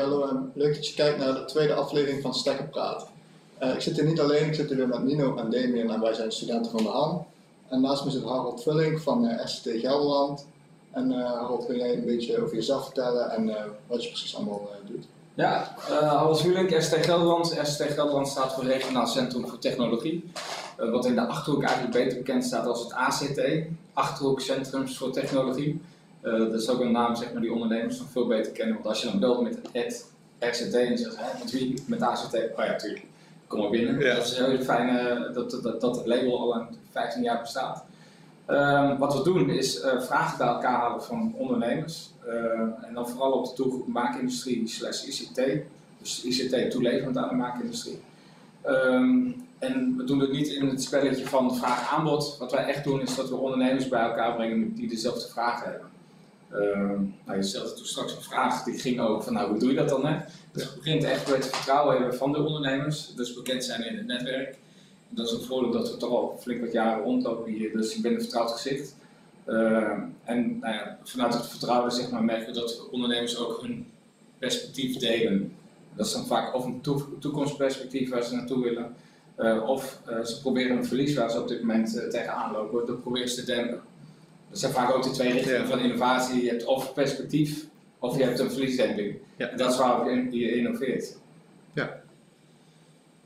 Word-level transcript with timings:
hallo 0.00 0.28
en 0.28 0.52
leuk 0.54 0.74
dat 0.74 0.86
je 0.88 0.94
kijkt 0.94 1.18
naar 1.18 1.34
de 1.34 1.44
tweede 1.44 1.74
aflevering 1.74 2.22
van 2.22 2.34
Stekker 2.34 2.68
Praat. 2.68 3.06
Eh, 3.58 3.74
ik 3.74 3.80
zit 3.80 3.96
hier 3.96 4.04
niet 4.04 4.20
alleen, 4.20 4.46
ik 4.46 4.54
zit 4.54 4.70
hier 4.70 4.88
met 4.88 5.02
Nino 5.02 5.36
en 5.36 5.50
Damien 5.50 5.90
en 5.90 6.00
wij 6.00 6.14
zijn 6.14 6.32
studenten 6.32 6.70
van 6.70 6.82
de 6.82 6.88
HAN. 6.88 7.26
En 7.68 7.80
naast 7.80 8.04
me 8.04 8.10
zit 8.10 8.24
Harold 8.24 8.62
Vulling 8.62 9.00
van 9.00 9.24
uh, 9.24 9.46
ST 9.46 9.68
Gelderland. 9.72 10.46
En 10.90 11.12
uh, 11.12 11.24
Harold, 11.24 11.66
kun 11.66 11.76
jij 11.76 11.94
een 11.94 12.04
beetje 12.04 12.42
over 12.42 12.54
jezelf 12.54 12.84
vertellen 12.84 13.30
en 13.30 13.54
wat 13.86 14.02
je 14.02 14.08
precies 14.08 14.36
allemaal 14.36 14.68
doet? 14.86 15.06
Ja, 15.34 15.74
Harold 15.88 16.40
Vulling, 16.40 16.82
ST 16.82 16.94
Gelderland. 16.94 17.58
ST 17.62 17.82
Gelderland 17.82 18.28
staat 18.28 18.52
voor 18.52 18.64
Regionaal 18.64 19.06
Centrum 19.06 19.48
voor 19.48 19.58
Technologie. 19.58 20.30
wat 20.76 21.06
in 21.06 21.14
de 21.14 21.26
Achterhoek 21.26 21.62
eigenlijk 21.62 21.92
beter 21.92 22.18
bekend 22.18 22.44
staat 22.44 22.66
als 22.66 22.82
het 22.82 22.92
ACT, 22.92 23.40
Achterhoek 23.92 24.40
Centrums 24.40 24.98
voor 24.98 25.10
Technologie. 25.10 25.80
Uh, 26.22 26.38
dat 26.38 26.60
is 26.60 26.68
ook 26.68 26.80
een 26.80 26.92
naam 26.92 27.16
zeg 27.16 27.32
maar, 27.32 27.42
die 27.42 27.52
ondernemers 27.52 27.98
nog 27.98 28.10
veel 28.10 28.26
beter 28.26 28.52
kennen. 28.52 28.74
Want 28.74 28.86
als 28.86 29.02
je 29.02 29.08
dan 29.08 29.20
belt 29.20 29.42
met 29.42 29.58
het 29.72 30.06
RCT 30.38 30.74
en 30.74 30.98
zegt, 30.98 31.16
hè, 31.16 31.38
met 31.38 31.50
wie? 31.50 31.82
Met 31.86 32.02
ACT. 32.02 32.34
Oh 32.34 32.64
ja, 32.64 32.76
tuurlijk. 32.76 33.04
Kom 33.46 33.60
maar 33.60 33.70
binnen. 33.70 33.98
Ja. 33.98 34.14
Dat 34.14 34.24
is 34.24 34.38
een 34.38 34.44
hele 34.44 34.64
fijne 34.64 35.30
dat, 35.34 35.50
dat, 35.62 35.80
dat 35.80 35.96
het 35.96 36.06
label 36.06 36.40
al 36.40 36.54
aan 36.54 36.68
15 36.90 37.22
jaar 37.22 37.40
bestaat. 37.40 37.84
Uh, 38.48 38.98
wat 38.98 39.14
we 39.14 39.22
doen 39.22 39.50
is 39.50 39.84
uh, 39.84 40.00
vragen 40.00 40.38
bij 40.38 40.46
elkaar 40.46 40.80
halen 40.80 41.02
van 41.02 41.34
ondernemers. 41.36 42.10
Uh, 42.26 42.60
en 42.60 42.94
dan 42.94 43.08
vooral 43.08 43.32
op 43.32 43.44
de 43.44 43.62
doelgroep 43.62 43.86
maakindustrie 43.86 44.68
slash 44.68 45.04
ICT. 45.04 45.40
Dus 45.98 46.24
ICT 46.24 46.70
toeleverend 46.70 47.16
aan 47.16 47.28
de 47.28 47.34
maakindustrie. 47.34 48.00
Um, 48.66 49.48
en 49.58 49.96
we 49.96 50.04
doen 50.04 50.20
het 50.20 50.32
niet 50.32 50.48
in 50.48 50.68
het 50.68 50.82
spelletje 50.82 51.26
van 51.26 51.56
vraag-aanbod. 51.56 52.36
Wat 52.38 52.52
wij 52.52 52.64
echt 52.64 52.84
doen 52.84 53.00
is 53.00 53.16
dat 53.16 53.28
we 53.28 53.34
ondernemers 53.36 53.88
bij 53.88 54.02
elkaar 54.02 54.34
brengen 54.34 54.74
die 54.74 54.88
dezelfde 54.88 55.28
vragen 55.28 55.70
hebben. 55.70 55.89
Uh, 56.54 57.00
nou, 57.24 57.36
je 57.36 57.42
stelde 57.42 57.72
toen 57.72 57.84
straks 57.84 58.16
een 58.16 58.22
vraag 58.22 58.64
die 58.64 58.78
ging 58.78 59.00
over 59.00 59.22
van 59.22 59.32
nou, 59.32 59.50
hoe 59.50 59.58
doe 59.58 59.68
je 59.68 59.76
dat 59.76 59.88
dan? 59.88 60.06
Hè? 60.06 60.18
Dus 60.52 60.62
het 60.62 60.74
begint 60.74 61.04
echt 61.04 61.30
met 61.30 61.46
vertrouwen 61.46 61.96
hebben 61.96 62.16
van 62.16 62.32
de 62.32 62.38
ondernemers, 62.38 63.14
dus 63.14 63.34
bekend 63.34 63.64
zijn 63.64 63.86
in 63.86 63.96
het 63.96 64.06
netwerk. 64.06 64.58
Dat 65.08 65.26
is 65.26 65.32
een 65.32 65.42
voordeel 65.42 65.70
dat 65.70 65.90
we 65.90 65.96
toch 65.96 66.10
al 66.10 66.38
flink 66.40 66.60
wat 66.60 66.72
jaren 66.72 67.04
rondlopen 67.04 67.52
hier, 67.52 67.72
dus 67.72 67.96
ik 67.96 68.02
ben 68.02 68.12
een 68.12 68.20
vertrouwd 68.20 68.50
gezicht. 68.50 68.96
Uh, 69.46 69.92
en 70.24 70.58
nou 70.58 70.74
ja, 70.74 70.98
vanuit 71.04 71.34
het 71.34 71.46
vertrouwen 71.46 72.10
maar, 72.10 72.24
merken 72.24 72.46
we 72.46 72.60
dat 72.60 72.88
ondernemers 72.90 73.38
ook 73.38 73.60
hun 73.60 73.86
perspectief 74.38 74.96
delen. 74.96 75.52
Dat 75.94 76.06
is 76.06 76.12
dan 76.12 76.26
vaak 76.26 76.54
of 76.54 76.64
een 76.64 76.80
toekomstperspectief 77.18 78.10
waar 78.10 78.22
ze 78.22 78.34
naartoe 78.34 78.62
willen, 78.62 78.94
uh, 79.38 79.68
of 79.68 80.00
uh, 80.08 80.24
ze 80.24 80.40
proberen 80.40 80.76
een 80.76 80.86
verlies 80.86 81.14
waar 81.14 81.30
ze 81.30 81.40
op 81.40 81.48
dit 81.48 81.60
moment 81.60 81.96
uh, 81.96 82.08
tegenaan 82.08 82.52
lopen, 82.52 82.86
dat 82.86 83.02
proberen 83.02 83.28
ze 83.28 83.34
te 83.34 83.52
dempen. 83.52 83.80
Dat 84.50 84.58
zijn 84.58 84.72
vaak 84.72 84.94
ook 84.94 85.02
de 85.02 85.10
twee 85.10 85.32
richtingen 85.32 85.66
van 85.66 85.78
innovatie. 85.78 86.42
Je 86.42 86.48
hebt 86.48 86.64
of 86.64 86.92
perspectief, 86.92 87.64
of 87.98 88.16
je 88.16 88.22
hebt 88.22 88.38
een 88.38 88.50
verliesdemping. 88.50 89.16
Ja. 89.36 89.48
En 89.48 89.56
dat 89.56 89.70
is 89.70 89.78
waarop 89.78 90.06
je 90.30 90.54
innoveert. 90.56 91.16
Ja. 91.72 92.00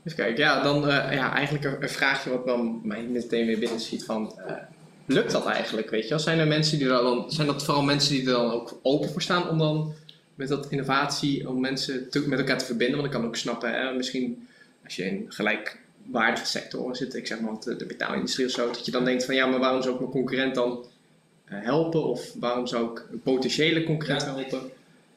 Even 0.03 0.17
kijken, 0.17 0.43
ja, 0.43 0.63
dan 0.63 0.77
uh, 0.83 0.87
ja, 1.11 1.33
eigenlijk 1.33 1.81
een, 1.81 1.89
vraagje 1.89 2.29
wat 2.29 2.45
dan 2.45 2.81
mij 2.83 3.03
meteen 3.03 3.45
weer 3.45 3.59
binnen 3.59 3.79
ziet 3.79 4.05
van, 4.05 4.33
uh, 4.47 4.53
lukt 5.05 5.31
dat 5.31 5.45
eigenlijk, 5.45 5.89
weet 5.89 6.03
je 6.03 6.09
wel? 6.09 6.19
Zijn 6.19 6.39
er 6.39 6.47
mensen 6.47 6.77
die 6.77 6.87
er 6.89 7.03
dan, 7.03 7.31
zijn 7.31 7.47
dat 7.47 7.63
vooral 7.63 7.83
mensen 7.83 8.13
die 8.13 8.25
er 8.25 8.31
dan 8.33 8.51
ook 8.51 8.79
open 8.81 9.09
voor 9.09 9.21
staan 9.21 9.49
om 9.49 9.57
dan 9.57 9.93
met 10.35 10.47
dat 10.47 10.67
innovatie, 10.69 11.49
om 11.49 11.59
mensen 11.59 12.09
te, 12.09 12.27
met 12.27 12.39
elkaar 12.39 12.57
te 12.57 12.65
verbinden? 12.65 12.95
Want 12.95 13.13
ik 13.13 13.19
kan 13.19 13.25
ook 13.25 13.35
snappen, 13.35 13.73
hè, 13.73 13.93
misschien 13.93 14.47
als 14.83 14.95
je 14.95 15.03
in 15.03 15.25
gelijkwaardige 15.29 16.45
sectoren 16.45 16.95
zit, 16.95 17.15
ik 17.15 17.27
zeg 17.27 17.39
maar 17.39 17.53
de, 17.59 17.75
de 17.75 17.85
betaalindustrie 17.85 18.45
of 18.45 18.51
zo, 18.51 18.67
dat 18.67 18.85
je 18.85 18.91
dan 18.91 19.05
denkt 19.05 19.25
van 19.25 19.35
ja, 19.35 19.45
maar 19.45 19.59
waarom 19.59 19.81
zou 19.81 19.93
ik 19.93 19.99
mijn 19.99 20.11
concurrent 20.11 20.55
dan 20.55 20.71
eh, 20.71 20.89
helpen? 21.45 22.03
Of 22.03 22.33
waarom 22.39 22.67
zou 22.67 22.91
ik 22.91 23.07
een 23.11 23.21
potentiële 23.21 23.83
concurrent 23.83 24.25
helpen? 24.25 24.61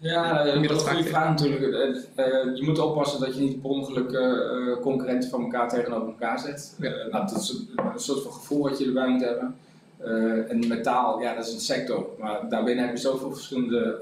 Ja, 0.01 0.45
dat 0.45 0.55
is 0.55 0.71
een 0.71 0.79
goede 0.79 1.05
vraag 1.05 1.29
natuurlijk. 1.29 1.63
Uh, 1.63 2.57
je 2.57 2.63
moet 2.65 2.79
oppassen 2.79 3.21
dat 3.21 3.35
je 3.35 3.41
niet 3.41 3.61
per 3.61 3.71
ongeluk 3.71 4.11
uh, 4.11 4.77
concurrenten 4.81 5.31
van 5.31 5.43
elkaar 5.43 5.69
tegenover 5.69 6.09
elkaar 6.09 6.39
zet. 6.39 6.75
Ja. 6.79 6.91
nou, 6.91 7.27
dat 7.27 7.41
is 7.41 7.49
een, 7.77 8.01
soort 8.01 8.23
van 8.23 8.33
gevoel 8.33 8.63
wat 8.63 8.79
je 8.79 8.87
erbij 8.87 9.09
moet 9.09 9.25
hebben. 9.25 9.57
en 10.49 10.69
metaal, 10.69 11.21
ja, 11.21 11.35
dat 11.35 11.47
is 11.47 11.53
een 11.53 11.61
sector. 11.61 12.07
Maar 12.19 12.49
daarbinnen 12.49 12.85
heb 12.85 12.95
je 12.95 13.01
zoveel 13.01 13.33
verschillende 13.33 13.99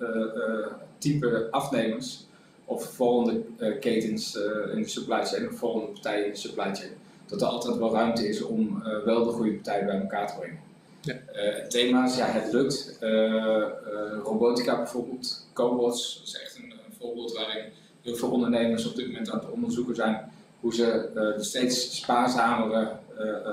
type 0.99 1.49
afnemers. 1.51 2.25
Of 2.65 2.85
volgende 2.85 3.43
ketens 3.81 4.35
in 4.75 4.83
de 4.83 4.89
supply 4.89 5.25
chain, 5.25 5.49
of 5.49 5.59
volgende 5.59 5.87
partijen 5.87 6.25
in 6.25 6.33
de 6.33 6.39
supply 6.39 6.75
chain. 6.75 6.91
Dat 7.27 7.41
er 7.41 7.47
altijd 7.47 7.77
wel 7.77 7.93
ruimte 7.93 8.29
is 8.29 8.43
om 8.43 8.83
wel 9.05 9.25
de 9.25 9.31
goede 9.31 9.53
partijen 9.53 9.87
bij 9.87 10.01
elkaar 10.01 10.27
te 10.27 10.35
brengen. 10.39 10.66
Ja. 11.07 11.15
Uh, 11.35 11.67
thema's, 11.69 12.17
ja, 12.17 12.27
het 12.27 12.53
lukt. 12.53 12.97
Uh, 13.01 13.65
robotica 14.25 14.77
bijvoorbeeld, 14.77 15.47
cobots, 15.53 16.17
dat 16.19 16.27
is 16.27 16.41
echt 16.41 16.57
een, 16.57 16.75
voorbeeld 16.99 17.33
waarin 17.33 17.65
heel 18.03 18.17
veel 18.17 18.31
ondernemers 18.31 18.87
op 18.87 18.97
dit 18.97 19.07
moment 19.07 19.31
aan 19.31 19.39
het 19.39 19.51
onderzoeken 19.51 19.95
zijn 19.95 20.33
hoe 20.61 20.75
ze 20.75 21.11
de 21.15 21.43
steeds 21.43 21.97
spaarzamere 21.97 22.93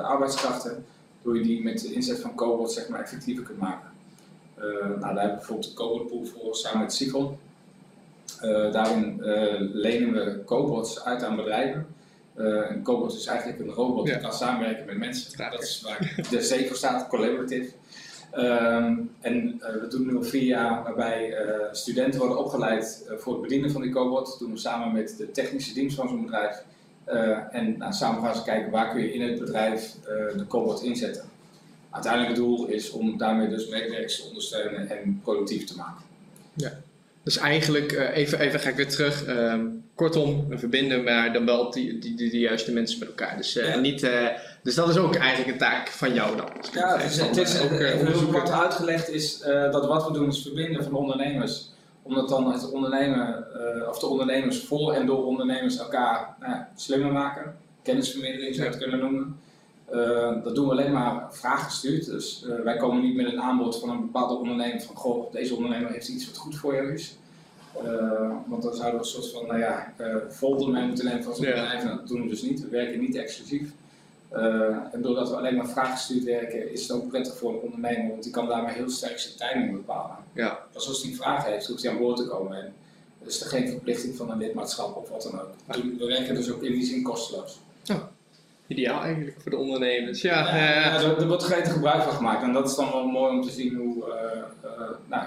arbeidskrachten, 0.03 0.85
hoe 1.21 1.37
je 1.37 1.43
die 1.43 1.63
met 1.63 1.81
de 1.81 1.93
inzet 1.93 2.19
van 2.19 2.35
cobots 2.35 2.73
zeg 2.73 2.87
maar, 2.87 2.99
effectiever 2.99 3.43
kunt 3.43 3.59
maken. 3.59 3.89
nou, 4.55 4.99
daar 4.99 5.07
hebben 5.07 5.23
we 5.23 5.35
bijvoorbeeld 5.35 5.69
de 5.69 5.73
cobotpool 5.73 6.25
voor 6.25 6.55
samen 6.55 6.81
met 6.81 6.93
Sifon. 6.93 7.37
daarin 8.71 9.19
lenen 9.73 10.13
we 10.13 10.43
cobots 10.45 11.03
uit 11.03 11.23
aan 11.23 11.35
bedrijven 11.35 11.87
uh, 12.37 12.69
een 12.69 12.83
cobot 12.83 13.13
is 13.13 13.25
eigenlijk 13.25 13.59
een 13.59 13.69
robot 13.69 14.05
die 14.05 14.19
kan 14.19 14.33
samenwerken 14.33 14.85
met 14.85 14.97
mensen. 14.97 15.37
Dat 15.37 15.61
is 15.61 15.81
waar 15.81 16.23
de 16.29 16.37
C 16.37 16.67
voor 16.67 16.77
staat, 16.77 17.07
collaborative. 17.07 17.71
Um, 18.37 19.11
en 19.19 19.59
uh, 19.59 19.81
we 19.81 19.87
doen 19.89 20.05
nu 20.05 20.15
al 20.15 20.23
vier 20.23 20.43
jaar 20.43 20.83
waarbij 20.83 21.29
uh, 21.29 21.55
studenten 21.71 22.19
worden 22.19 22.37
opgeleid 22.37 23.05
voor 23.17 23.33
het 23.33 23.41
bedienen 23.41 23.71
van 23.71 23.81
die 23.81 23.91
cobot. 23.91 24.25
Dat 24.25 24.39
doen 24.39 24.51
we 24.51 24.57
samen 24.57 24.93
met 24.93 25.17
de 25.17 25.31
technische 25.31 25.73
dienst 25.73 25.95
van 25.95 26.07
zo'n 26.07 26.21
bedrijf. 26.21 26.63
en 27.51 27.77
nou, 27.77 27.93
samen 27.93 28.23
gaan 28.23 28.35
ze 28.35 28.43
kijken 28.43 28.71
waar 28.71 28.91
kun 28.91 29.01
je 29.01 29.13
in 29.13 29.21
het 29.21 29.39
bedrijf 29.39 29.95
de 30.37 30.45
cobot 30.47 30.83
inzetten. 30.83 31.23
Uiteindelijk 31.89 32.35
het 32.35 32.41
doel 32.41 32.67
is 32.67 32.91
om 32.91 33.17
daarmee 33.17 33.49
dus 33.49 33.67
medewerkers 33.67 34.21
te 34.21 34.27
ondersteunen 34.27 34.89
en 34.89 35.19
productief 35.23 35.65
te 35.65 35.75
maken. 35.75 36.03
Ja. 36.53 36.71
Dus 37.23 37.37
eigenlijk, 37.37 37.91
even, 38.13 38.39
even 38.39 38.59
ga 38.59 38.69
ik 38.69 38.75
weer 38.75 38.89
terug. 38.89 39.25
Ehm, 39.25 39.65
kortom, 39.95 40.47
we 40.47 40.57
verbinden 40.57 41.03
maar 41.03 41.33
dan 41.33 41.45
wel 41.45 41.71
die, 41.71 41.99
die, 41.99 42.15
die, 42.15 42.31
de 42.31 42.39
juiste 42.39 42.71
mensen 42.71 42.99
met 42.99 43.07
elkaar. 43.07 43.37
Dus, 43.37 43.57
uh, 43.57 43.79
niet, 43.79 44.03
uh, 44.03 44.27
dus 44.63 44.75
dat 44.75 44.89
is 44.89 44.97
ook 44.97 45.15
eigenlijk 45.15 45.51
een 45.51 45.57
taak 45.57 45.87
van 45.87 46.13
jou 46.13 46.37
dan. 46.37 46.49
Ja, 46.73 46.97
het 46.97 47.11
is, 47.11 47.17
het 47.17 47.37
is 47.37 47.61
ook, 47.61 47.71
uh, 47.71 47.89
heel 47.89 48.27
kort 48.31 48.51
uitgelegd 48.51 49.09
is 49.09 49.39
dat 49.71 49.85
wat 49.85 50.07
we 50.07 50.13
doen 50.13 50.27
is 50.27 50.41
verbinden 50.41 50.83
van 50.83 50.93
ondernemers. 50.95 51.71
Omdat 52.01 52.29
dan 52.29 52.51
het 52.51 52.71
ondernemen, 52.71 53.45
of 53.89 53.99
de 53.99 54.07
ondernemers 54.07 54.59
voor 54.59 54.93
en 54.93 55.05
door 55.05 55.25
ondernemers 55.25 55.77
elkaar 55.77 56.35
nou, 56.39 56.55
slimmer 56.75 57.11
maken. 57.11 57.55
Kennisvermiddeling 57.83 58.55
zou 58.55 58.67
je 58.67 58.73
het 58.73 58.81
kunnen 58.81 58.99
noemen. 58.99 59.39
Dat 60.43 60.55
doen 60.55 60.65
we 60.65 60.71
alleen 60.71 60.91
maar 60.91 61.27
vraaggestuurd. 61.31 62.05
Dus 62.05 62.45
wij 62.63 62.77
komen 62.77 63.01
niet 63.01 63.15
met 63.15 63.25
een 63.25 63.41
aanbod 63.41 63.79
van 63.79 63.89
een 63.89 64.01
bepaalde 64.01 64.33
ondernemer 64.33 64.81
van 64.81 64.95
goh, 64.95 65.31
deze 65.31 65.55
ondernemer 65.55 65.91
heeft 65.91 66.07
iets 66.07 66.25
wat 66.25 66.37
goed 66.37 66.55
voor 66.55 66.75
jou 66.75 66.93
is. 66.93 67.17
Uh, 67.83 68.31
want 68.45 68.63
dan 68.63 68.73
zouden 68.73 68.99
we 68.99 69.05
een 69.05 69.11
soort 69.11 69.31
van, 69.31 69.47
nou 69.47 69.59
ja, 69.59 69.93
folder 70.29 70.83
moeten 70.85 71.05
nemen 71.05 71.23
van 71.23 71.35
zo'n 71.35 71.45
bedrijf. 71.45 71.83
Nou, 71.83 71.97
dat 71.97 72.07
doen 72.07 72.21
we 72.21 72.27
dus 72.27 72.41
niet. 72.41 72.61
We 72.61 72.67
werken 72.67 72.99
niet 72.99 73.15
exclusief. 73.15 73.71
En 74.91 75.01
doordat 75.01 75.29
we 75.29 75.35
alleen 75.35 75.55
maar 75.55 75.69
vraaggestuurd 75.69 76.23
werken, 76.23 76.71
is 76.71 76.81
het 76.81 76.91
ook 76.91 77.07
prettig 77.07 77.35
voor 77.35 77.53
een 77.53 77.59
ondernemer, 77.59 78.09
want 78.09 78.23
die 78.23 78.31
kan 78.31 78.47
daarmee 78.47 78.73
heel 78.73 78.89
sterk 78.89 79.19
zijn 79.19 79.51
timing 79.51 79.71
bepalen. 79.71 80.17
Ja. 80.33 80.59
Pas 80.71 80.87
als 80.87 81.01
hij 81.01 81.11
een 81.11 81.17
vraag 81.17 81.45
heeft, 81.45 81.67
hoeft 81.67 81.83
hij 81.83 81.91
aan 81.91 81.97
boord 81.97 82.17
te 82.17 82.27
komen. 82.27 82.57
En 82.57 82.73
is 83.25 83.41
er 83.41 83.47
geen 83.47 83.69
verplichting 83.69 84.15
van 84.15 84.31
een 84.31 84.37
lidmaatschap 84.37 84.95
of 84.95 85.09
wat 85.09 85.23
dan 85.23 85.41
ook. 85.41 85.49
We 85.97 86.05
werken 86.05 86.35
dus 86.35 86.51
ook 86.51 86.63
in 86.63 86.71
die 86.71 86.85
zin 86.85 87.03
kosteloos. 87.03 87.59
Ja. 87.83 88.11
Ideaal 88.73 89.01
eigenlijk 89.01 89.41
voor 89.41 89.51
de 89.51 89.57
ondernemers. 89.57 90.21
Ja, 90.21 90.55
ja, 90.55 90.73
ja 90.73 91.01
er, 91.01 91.27
wordt 91.27 91.43
geen 91.43 91.65
gebruik 91.65 92.03
van 92.03 92.13
gemaakt 92.13 92.43
en 92.43 92.53
dat 92.53 92.69
is 92.69 92.75
dan 92.75 92.91
wel 92.91 93.05
mooi 93.05 93.33
om 93.33 93.41
te 93.41 93.51
zien 93.51 93.75
hoe, 93.75 94.03
nou, 95.07 95.25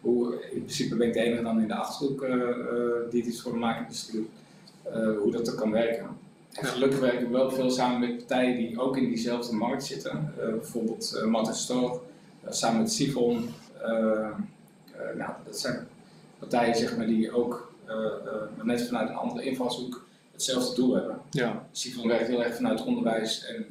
hoe, 0.00 0.34
in 0.50 0.62
principe 0.62 0.96
ben 0.96 1.06
ik 1.06 1.12
de 1.12 1.20
enige 1.20 1.42
dan 1.42 1.60
in 1.60 1.68
de 1.68 1.74
achterhoek 1.74 2.22
uh, 2.22 2.30
die 3.10 3.24
iets 3.24 3.42
voor 3.42 3.52
de 3.52 3.58
maakindustrie 3.58 4.28
hoe 5.18 5.30
dat 5.30 5.46
er 5.46 5.54
kan 5.54 5.70
werken. 5.70 6.06
En 6.52 6.64
gelukkig 6.66 6.98
werken 6.98 7.26
we 7.26 7.32
wel 7.32 7.50
veel 7.50 7.70
samen 7.70 8.00
met 8.00 8.16
partijen 8.16 8.56
die 8.56 8.80
ook 8.80 8.96
in 8.96 9.08
diezelfde 9.08 9.56
markt 9.56 9.84
zitten. 9.84 10.34
bijvoorbeeld 10.36 11.14
uh, 11.16 11.24
Martin 11.24 11.54
Store, 11.54 12.00
samen 12.48 12.80
met 12.80 12.92
Sifon. 12.92 13.48
nou, 15.16 15.32
dat 15.44 15.58
zijn 15.58 15.88
partijen 16.38 16.74
zeg 16.74 16.96
maar, 16.96 17.06
die 17.06 17.32
ook 17.32 17.72
net 18.62 18.86
vanuit 18.86 19.08
een 19.08 19.14
andere 19.14 19.44
invalshoek 19.44 20.04
hetzelfde 20.44 20.74
doel 20.74 20.94
hebben. 20.94 21.20
Ja. 21.30 21.68
Sifon 21.72 22.08
werkt 22.08 22.28
heel 22.28 22.44
erg 22.44 22.54
vanuit 22.54 22.84
onderwijs 22.84 23.44
en 23.44 23.66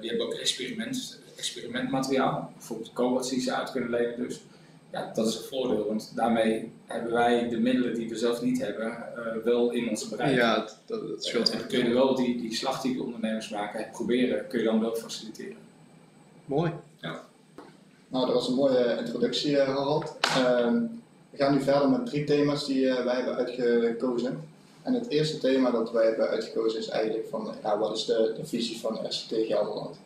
die 0.00 0.08
hebben 0.08 0.26
ook 0.26 0.34
experiment, 0.34 1.18
experimentmateriaal. 1.36 2.52
Bijvoorbeeld 2.56 2.92
cobots 2.92 3.30
die 3.30 3.40
ze 3.40 3.54
uit 3.54 3.70
kunnen 3.70 3.90
lenen. 3.90 4.18
Dus 4.18 4.40
ja, 4.90 5.10
dat 5.14 5.26
is 5.26 5.36
een 5.36 5.44
voordeel, 5.44 5.86
want 5.86 6.12
daarmee 6.14 6.72
hebben 6.86 7.12
wij 7.12 7.48
de 7.48 7.58
middelen 7.58 7.94
die 7.94 8.08
we 8.08 8.16
zelf 8.16 8.42
niet 8.42 8.60
hebben, 8.60 8.86
uh, 8.86 9.44
wel 9.44 9.70
in 9.70 9.88
onze 9.88 10.08
bereik. 10.08 10.36
Ja, 10.36 10.54
dat, 10.56 10.78
dat 10.86 11.24
scheelt. 11.24 11.50
En 11.50 11.66
kun 11.66 11.88
je 11.88 11.94
wel 11.94 12.14
die, 12.14 12.40
die 12.40 12.54
slag 12.54 12.80
die 12.80 12.96
de 12.96 13.02
ondernemers 13.02 13.48
maken, 13.48 13.90
proberen, 13.92 14.46
kun 14.46 14.58
je 14.58 14.64
dan 14.64 14.80
wel 14.80 14.94
faciliteren. 14.94 15.56
Mooi. 16.44 16.72
Ja. 17.00 17.24
Nou, 18.08 18.26
dat 18.26 18.34
was 18.34 18.48
een 18.48 18.54
mooie 18.54 18.96
introductie, 18.98 19.50
uh, 19.50 19.64
Harald. 19.64 20.16
Ehm, 20.20 20.82
We 21.30 21.42
gaan 21.42 21.54
nu 21.54 21.62
verder 21.62 21.88
met 21.88 22.06
drie 22.06 22.24
thema's 22.24 22.66
die 22.66 22.86
wij 22.86 23.14
hebben 23.14 23.36
uitgekozen. 23.36 24.40
En 24.86 24.94
het 24.94 25.08
eerste 25.08 25.38
thema 25.38 25.70
dat 25.70 25.92
wij 25.92 26.06
hebben 26.06 26.28
uitgekozen 26.28 26.78
is 26.78 26.88
eigenlijk 26.88 27.28
van 27.28 27.54
ja, 27.62 27.78
wat 27.78 27.96
is 27.96 28.04
de, 28.04 28.40
visie 28.42 28.80
van 28.80 28.98
RCT 29.06 29.34
Gelderland? 29.46 29.96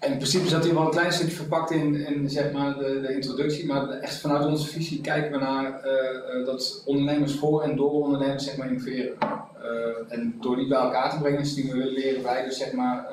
in 0.00 0.16
principe 0.16 0.48
zat 0.48 0.64
hij 0.64 0.74
wel 0.74 0.82
een 0.82 0.90
klein 0.90 1.12
stukje 1.12 1.36
verpakt 1.36 1.70
in, 1.70 1.94
in 1.94 2.30
zeg 2.30 2.52
maar 2.52 2.78
de, 2.78 3.00
de 3.00 3.14
introductie, 3.14 3.66
maar 3.66 3.88
echt 3.88 4.20
vanuit 4.20 4.46
onze 4.46 4.68
visie 4.68 5.00
kijken 5.00 5.30
we 5.30 5.38
naar 5.38 5.84
uh, 5.86 6.46
dat 6.46 6.82
ondernemers 6.84 7.34
voor 7.34 7.62
en 7.62 7.76
door 7.76 7.90
ondernemers 7.90 8.44
zeg 8.44 8.56
maar 8.56 8.68
innoveren. 8.68 9.16
Uh, 9.20 10.18
en 10.18 10.38
door 10.40 10.56
die 10.56 10.68
bij 10.68 10.78
elkaar 10.78 11.10
te 11.10 11.18
brengen 11.18 11.46
stimuleren 11.46 12.22
wij 12.22 12.44
dus 12.44 12.58
zeg 12.58 12.72
maar 12.72 13.06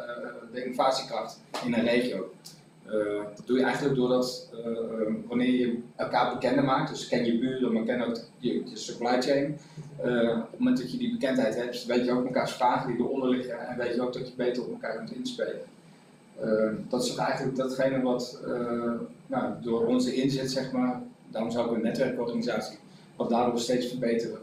de 0.53 0.63
innovatiekracht 0.63 1.39
in 1.65 1.73
een 1.73 1.85
regio. 1.85 2.31
Dat 3.35 3.47
doe 3.47 3.57
je 3.57 3.63
eigenlijk 3.63 3.95
doordat 3.95 4.49
wanneer 5.27 5.51
je 5.51 5.79
elkaar 5.95 6.33
bekender 6.33 6.63
maakt, 6.63 6.89
dus 6.89 7.07
ken 7.07 7.25
je 7.25 7.39
buren, 7.39 7.73
maar 7.73 7.83
ken 7.83 8.01
ook 8.01 8.19
je, 8.37 8.53
je 8.53 8.77
supply 8.77 9.21
chain. 9.21 9.57
op 9.97 10.51
het 10.51 10.59
moment 10.59 10.77
dat 10.77 10.91
je 10.91 10.97
die 10.97 11.11
bekendheid 11.11 11.55
hebt, 11.55 11.85
weet 11.85 12.05
je 12.05 12.11
ook 12.11 12.25
elkaars 12.25 12.51
vragen 12.51 12.95
die 12.95 13.05
eronder 13.05 13.29
liggen 13.29 13.67
en 13.67 13.77
weet 13.77 13.95
je 13.95 14.01
ook 14.01 14.13
dat 14.13 14.27
je 14.27 14.33
beter 14.35 14.63
op 14.63 14.71
elkaar 14.71 14.97
kunt 14.97 15.11
inspelen. 15.11 15.61
Dat 16.89 17.03
is 17.03 17.15
eigenlijk 17.15 17.57
datgene 17.57 18.01
wat 18.01 18.39
nou, 19.27 19.53
door 19.61 19.85
onze 19.85 20.15
inzet, 20.15 20.51
zeg 20.51 20.71
maar, 20.71 21.01
daarom 21.29 21.51
zou 21.51 21.69
ik 21.69 21.75
een 21.75 21.81
netwerkorganisatie, 21.81 22.77
wat 23.15 23.29
daardoor 23.29 23.59
steeds 23.59 23.87
verbeteren 23.87 24.39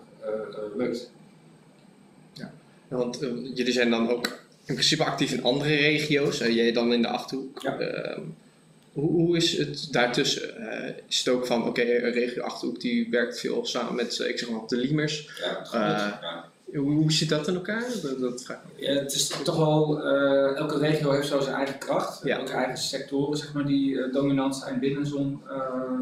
lukt. 0.77 1.11
Ja, 2.33 2.53
want 2.89 3.19
jullie 3.55 3.73
zijn 3.73 3.91
dan 3.91 4.11
ook 4.11 4.42
in 4.73 4.79
principe 4.79 5.05
actief 5.05 5.33
in 5.33 5.43
andere 5.43 5.75
regio's, 5.75 6.39
jij 6.39 6.73
dan 6.73 6.93
in 6.93 7.03
de 7.03 7.09
Achterhoek. 7.09 7.63
Ja. 7.63 7.79
Ehm, 7.79 8.21
hoe, 8.93 9.11
hoe, 9.11 9.37
is 9.37 9.59
het 9.59 9.89
daartussen? 9.91 10.43
is 11.09 11.19
het 11.19 11.29
ook 11.29 11.47
van, 11.47 11.61
oké, 11.61 11.81
okay, 11.81 11.99
regio 11.99 12.43
Achterhoek 12.43 12.81
die 12.81 13.09
werkt 13.11 13.41
veel 13.41 13.67
samen 13.67 13.95
met, 13.95 14.19
ik 14.19 14.39
zeg 14.39 14.51
maar, 14.51 14.61
de. 14.67 15.27
Ja, 15.41 16.19
ja. 16.23 16.51
Hoe, 16.79 16.93
hoe 16.93 17.13
zit 17.13 17.29
dat 17.29 17.49
in 17.49 17.55
elkaar? 17.55 17.85
Dat, 18.03 18.21
dat 18.21 18.59
ja, 18.77 18.93
het 18.93 19.13
is 19.13 19.27
toch 19.27 19.57
wel, 19.57 20.07
uh, 20.07 20.57
elke 20.57 20.79
regio 20.79 21.11
heeft 21.11 21.29
zo 21.29 21.41
zijn 21.41 21.57
eigen 21.57 21.79
kracht. 21.79 22.21
Ja. 22.25 22.39
Ook 22.39 22.49
eigen 22.49 22.79
sectoren 22.79 23.39
zeg 23.39 23.53
maar, 23.53 23.67
die 23.67 24.11
dominant 24.11 24.57
zijn 24.57 24.79
binnen 24.81 25.07
zo'n 25.07 25.43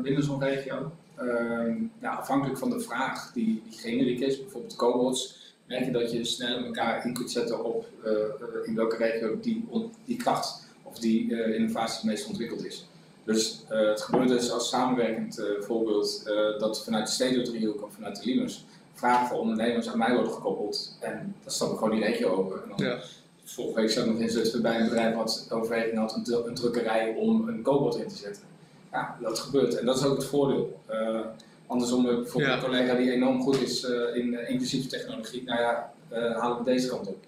binnen 0.02 0.23
zo'n 0.23 0.43
regio. 0.43 0.93
Ehm, 1.16 1.75
ja, 2.00 2.11
afhankelijk 2.11 2.58
van 2.58 2.70
de 2.70 2.81
vraag 2.81 3.32
die, 3.32 3.62
die 3.69 3.78
generiek 3.78 4.20
is, 4.20 4.40
bijvoorbeeld 4.40 4.76
cobots, 4.76 5.39
merk 5.70 5.84
je 5.84 5.90
dat 5.90 6.12
je 6.12 6.25
snel 6.25 6.64
elkaar 6.64 7.06
in 7.06 7.14
kunt 7.14 7.31
zetten 7.31 7.64
op 7.64 7.87
in 8.64 8.75
welke 8.75 8.96
regio 8.96 9.40
die, 9.40 9.69
die 10.05 10.17
kracht 10.17 10.62
of 10.82 10.99
die 10.99 11.55
innovatie 11.55 11.96
het 11.96 12.05
meest 12.05 12.26
ontwikkeld 12.26 12.64
is. 12.64 12.87
Dus 13.25 13.62
het 13.69 14.00
gebeurt 14.00 14.28
dus 14.28 14.50
als 14.50 14.69
samenwerkend 14.69 15.43
voorbeeld 15.61 16.22
dat 16.58 16.84
vanuit 16.84 17.06
de 17.06 17.12
Stadio 17.12 17.43
driehoek 17.43 17.82
of 17.82 17.94
vanuit 17.94 18.22
de 18.22 18.25
Linux 18.25 18.64
vragen 18.94 19.26
voor 19.26 19.38
ondernemers 19.38 19.88
aan 19.88 19.99
mij 19.99 20.14
worden 20.14 20.32
gekoppeld. 20.32 20.96
En 21.00 21.34
dat 21.44 21.52
stap 21.52 21.73
ik 21.73 21.78
gewoon 21.78 21.94
die 21.99 22.05
regio 22.05 22.28
over. 22.28 22.62
En 22.62 22.69
dan, 22.69 22.87
ja. 22.87 22.99
Vorige 23.44 23.81
week 23.81 23.90
zat 23.90 24.06
nog 24.06 24.19
in 24.19 24.31
Zutphen 24.31 24.62
bij 24.62 24.81
een 24.81 24.88
bedrijf 24.88 25.14
wat 25.14 25.46
overweging 25.50 25.99
had 25.99 26.14
een, 26.14 26.46
een 26.46 26.55
drukkerij 26.55 27.14
om 27.14 27.49
een 27.49 27.62
koopbot 27.62 27.99
in 27.99 28.08
te 28.08 28.16
zetten. 28.16 28.43
Ja, 28.93 29.16
dat 29.20 29.38
gebeurt 29.38 29.75
en 29.75 29.87
dat 29.87 29.96
is 29.96 30.05
ook 30.05 30.16
het 30.16 30.26
voordeel. 30.26 30.81
Andersom, 31.70 32.08
eh, 32.08 32.14
bijvoorbeeld 32.14 32.52
een 32.52 32.61
collega 32.61 32.94
die 32.94 33.12
enorm 33.12 33.43
goed 33.43 33.62
is 33.62 33.84
uh, 33.84 34.17
in 34.17 34.32
uh, 34.32 34.50
inclusieve 34.50 34.88
technologie, 34.88 35.43
nou 35.43 35.61
ja, 35.61 35.93
halen 36.11 36.58
we 36.58 36.64
deze 36.64 36.88
kant 36.88 37.06
op. 37.06 37.25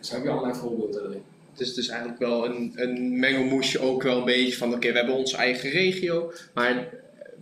zo 0.00 0.14
heb 0.14 0.24
je 0.24 0.30
allerlei 0.30 0.54
voorbeelden 0.54 1.06
erin. 1.06 1.22
Het 1.50 1.60
is 1.60 1.74
dus 1.74 1.88
eigenlijk 1.88 2.18
wel 2.20 2.44
een, 2.44 2.72
een 2.74 3.18
mengelmoesje 3.18 3.80
ook 3.80 4.02
wel 4.02 4.18
een 4.18 4.24
beetje 4.24 4.56
van 4.56 4.74
oké, 4.74 4.92
we 4.92 4.98
hebben 4.98 5.14
onze 5.14 5.36
eigen 5.36 5.70
regio, 5.70 6.32
maar 6.54 6.88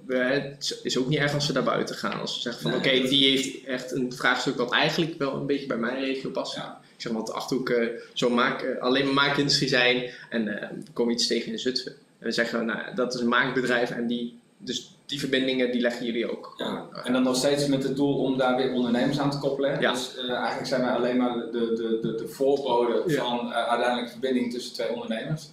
het 0.07 0.81
is 0.83 0.99
ook 0.99 1.09
niet 1.09 1.19
erg 1.19 1.35
als 1.35 1.47
ze 1.47 1.53
daar 1.53 1.63
buiten 1.63 1.95
gaan. 1.95 2.21
Als 2.21 2.35
ze 2.35 2.41
zeggen 2.41 2.63
van 2.63 2.75
oké, 2.75 2.91
die 2.91 3.31
heeft 3.31 3.65
echt 3.65 3.93
een 3.93 4.13
vraagstuk 4.13 4.57
wat 4.57 4.73
eigenlijk 4.73 5.19
wel 5.19 5.35
een 5.35 5.47
beetje 5.47 5.67
bij 5.67 5.77
mijn 5.77 5.99
regio 5.99 6.31
past. 6.31 6.55
Ja. 6.55 6.81
Ik 6.95 7.03
zeg 7.03 7.13
maar, 7.13 7.25
de 7.25 7.33
Achterhoek 7.33 7.69
uh, 7.69 7.89
zo 8.13 8.31
maak, 8.31 8.63
uh, 8.63 8.81
alleen 8.81 9.05
maar 9.05 9.15
maakindustrie 9.15 9.69
zijn 9.69 10.11
en 10.31 10.47
uh, 10.47 10.65
komt 10.93 11.13
iets 11.13 11.27
tegen 11.27 11.53
in 11.53 11.59
Zutphen. 11.59 11.93
En 12.19 12.27
we 12.27 12.33
zeggen, 12.33 12.67
nou, 12.67 12.95
dat 12.95 13.15
is 13.15 13.21
een 13.21 13.29
maakbedrijf 13.29 13.91
en 13.91 14.07
die, 14.07 14.39
dus 14.59 14.95
die 15.13 15.21
verbindingen 15.21 15.73
die 15.73 15.81
leggen 15.81 16.07
jullie 16.07 16.31
ook. 16.31 16.55
Ja. 16.57 16.87
En 17.05 17.13
dan 17.13 17.23
nog 17.23 17.37
steeds 17.37 17.67
met 17.67 17.83
het 17.83 17.97
doel 17.97 18.19
om 18.19 18.37
daar 18.37 18.57
weer 18.57 18.73
ondernemers 18.73 19.19
aan 19.19 19.31
te 19.31 19.39
koppelen. 19.39 19.81
Ja. 19.81 19.93
Dus 19.93 20.17
eigenlijk 20.17 20.67
zijn 20.67 20.81
wij 20.81 20.91
alleen 20.91 21.17
maar 21.17 21.35
de, 21.35 21.51
de, 21.51 21.99
de, 22.03 22.15
de 22.15 22.29
voorbode 22.29 23.03
van 23.07 23.53
uiteindelijk 23.53 24.11
verbinding 24.11 24.53
tussen 24.53 24.75
twee 24.75 24.93
ondernemers. 24.93 25.49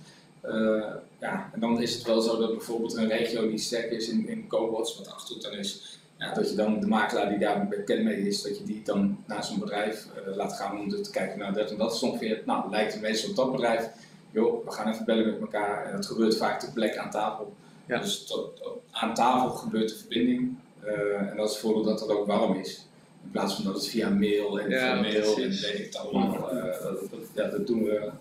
Uh, 0.45 0.83
ja, 1.19 1.50
en 1.53 1.59
dan 1.59 1.81
is 1.81 1.94
het 1.94 2.03
wel 2.03 2.21
zo 2.21 2.38
dat 2.38 2.51
bijvoorbeeld 2.51 2.97
een 2.97 3.07
regio 3.07 3.50
die 3.50 3.57
sterk 3.57 3.91
is 3.91 4.09
in, 4.09 4.27
in 4.27 4.47
cobots, 4.47 4.97
wat 4.97 5.11
Achterhoek 5.13 5.44
dan 5.44 5.53
is, 5.53 6.00
ja, 6.17 6.33
dat 6.33 6.50
je 6.50 6.56
dan 6.56 6.79
de 6.79 6.88
makelaar 6.88 7.29
die 7.29 7.38
daar 7.38 7.67
bekend 7.67 8.03
mee 8.03 8.27
is, 8.27 8.41
dat 8.41 8.57
je 8.57 8.63
die 8.63 8.81
dan 8.83 9.17
naar 9.25 9.44
zo'n 9.44 9.59
bedrijf 9.59 10.07
uh, 10.27 10.35
laat 10.35 10.53
gaan 10.53 10.79
om 10.79 10.89
te 10.89 11.11
kijken 11.11 11.39
naar 11.39 11.53
dat 11.53 11.71
en 11.71 11.77
dat 11.77 11.94
is 11.94 12.03
ongeveer, 12.03 12.41
nou 12.45 12.69
lijkt 12.69 12.94
het 12.94 13.01
meestal 13.01 13.29
op 13.29 13.35
dat 13.35 13.51
bedrijf, 13.51 13.89
joh, 14.31 14.65
we 14.65 14.71
gaan 14.71 14.91
even 14.94 15.06
bellen 15.06 15.25
met 15.25 15.39
elkaar 15.39 15.85
en 15.85 15.95
dat 15.95 16.06
gebeurt 16.06 16.38
vaak 16.38 16.59
ter 16.59 16.71
plekke 16.73 17.00
aan 17.00 17.11
tafel. 17.11 17.53
Ja. 17.89 18.00
Dus 18.00 18.25
tot, 18.25 18.62
aan 18.91 19.13
tafel 19.13 19.50
gebeurt 19.50 19.89
de 19.89 19.95
verbinding 19.95 20.56
uh, 20.86 21.30
en 21.30 21.38
dat 21.38 21.45
is 21.45 21.51
het 21.51 21.62
voordeel 21.62 21.83
dat 21.83 22.00
het 22.00 22.09
ook 22.09 22.27
warm 22.27 22.56
is. 22.56 22.86
In 23.24 23.31
plaats 23.31 23.56
van 23.56 23.63
dat 23.63 23.74
het 23.74 23.88
via 23.88 24.09
mail 24.09 24.59
en 24.59 24.69
ja, 24.69 24.80
via 24.80 25.01
mail 25.01 25.36
en 25.36 25.50
weet 25.50 25.80
ik 25.80 25.86
het 25.86 25.97
allemaal, 25.97 26.53
uh, 26.53 26.63
dat, 26.81 27.00
dat, 27.33 27.51
dat 27.51 27.68
doen 27.68 27.83
we 27.83 28.12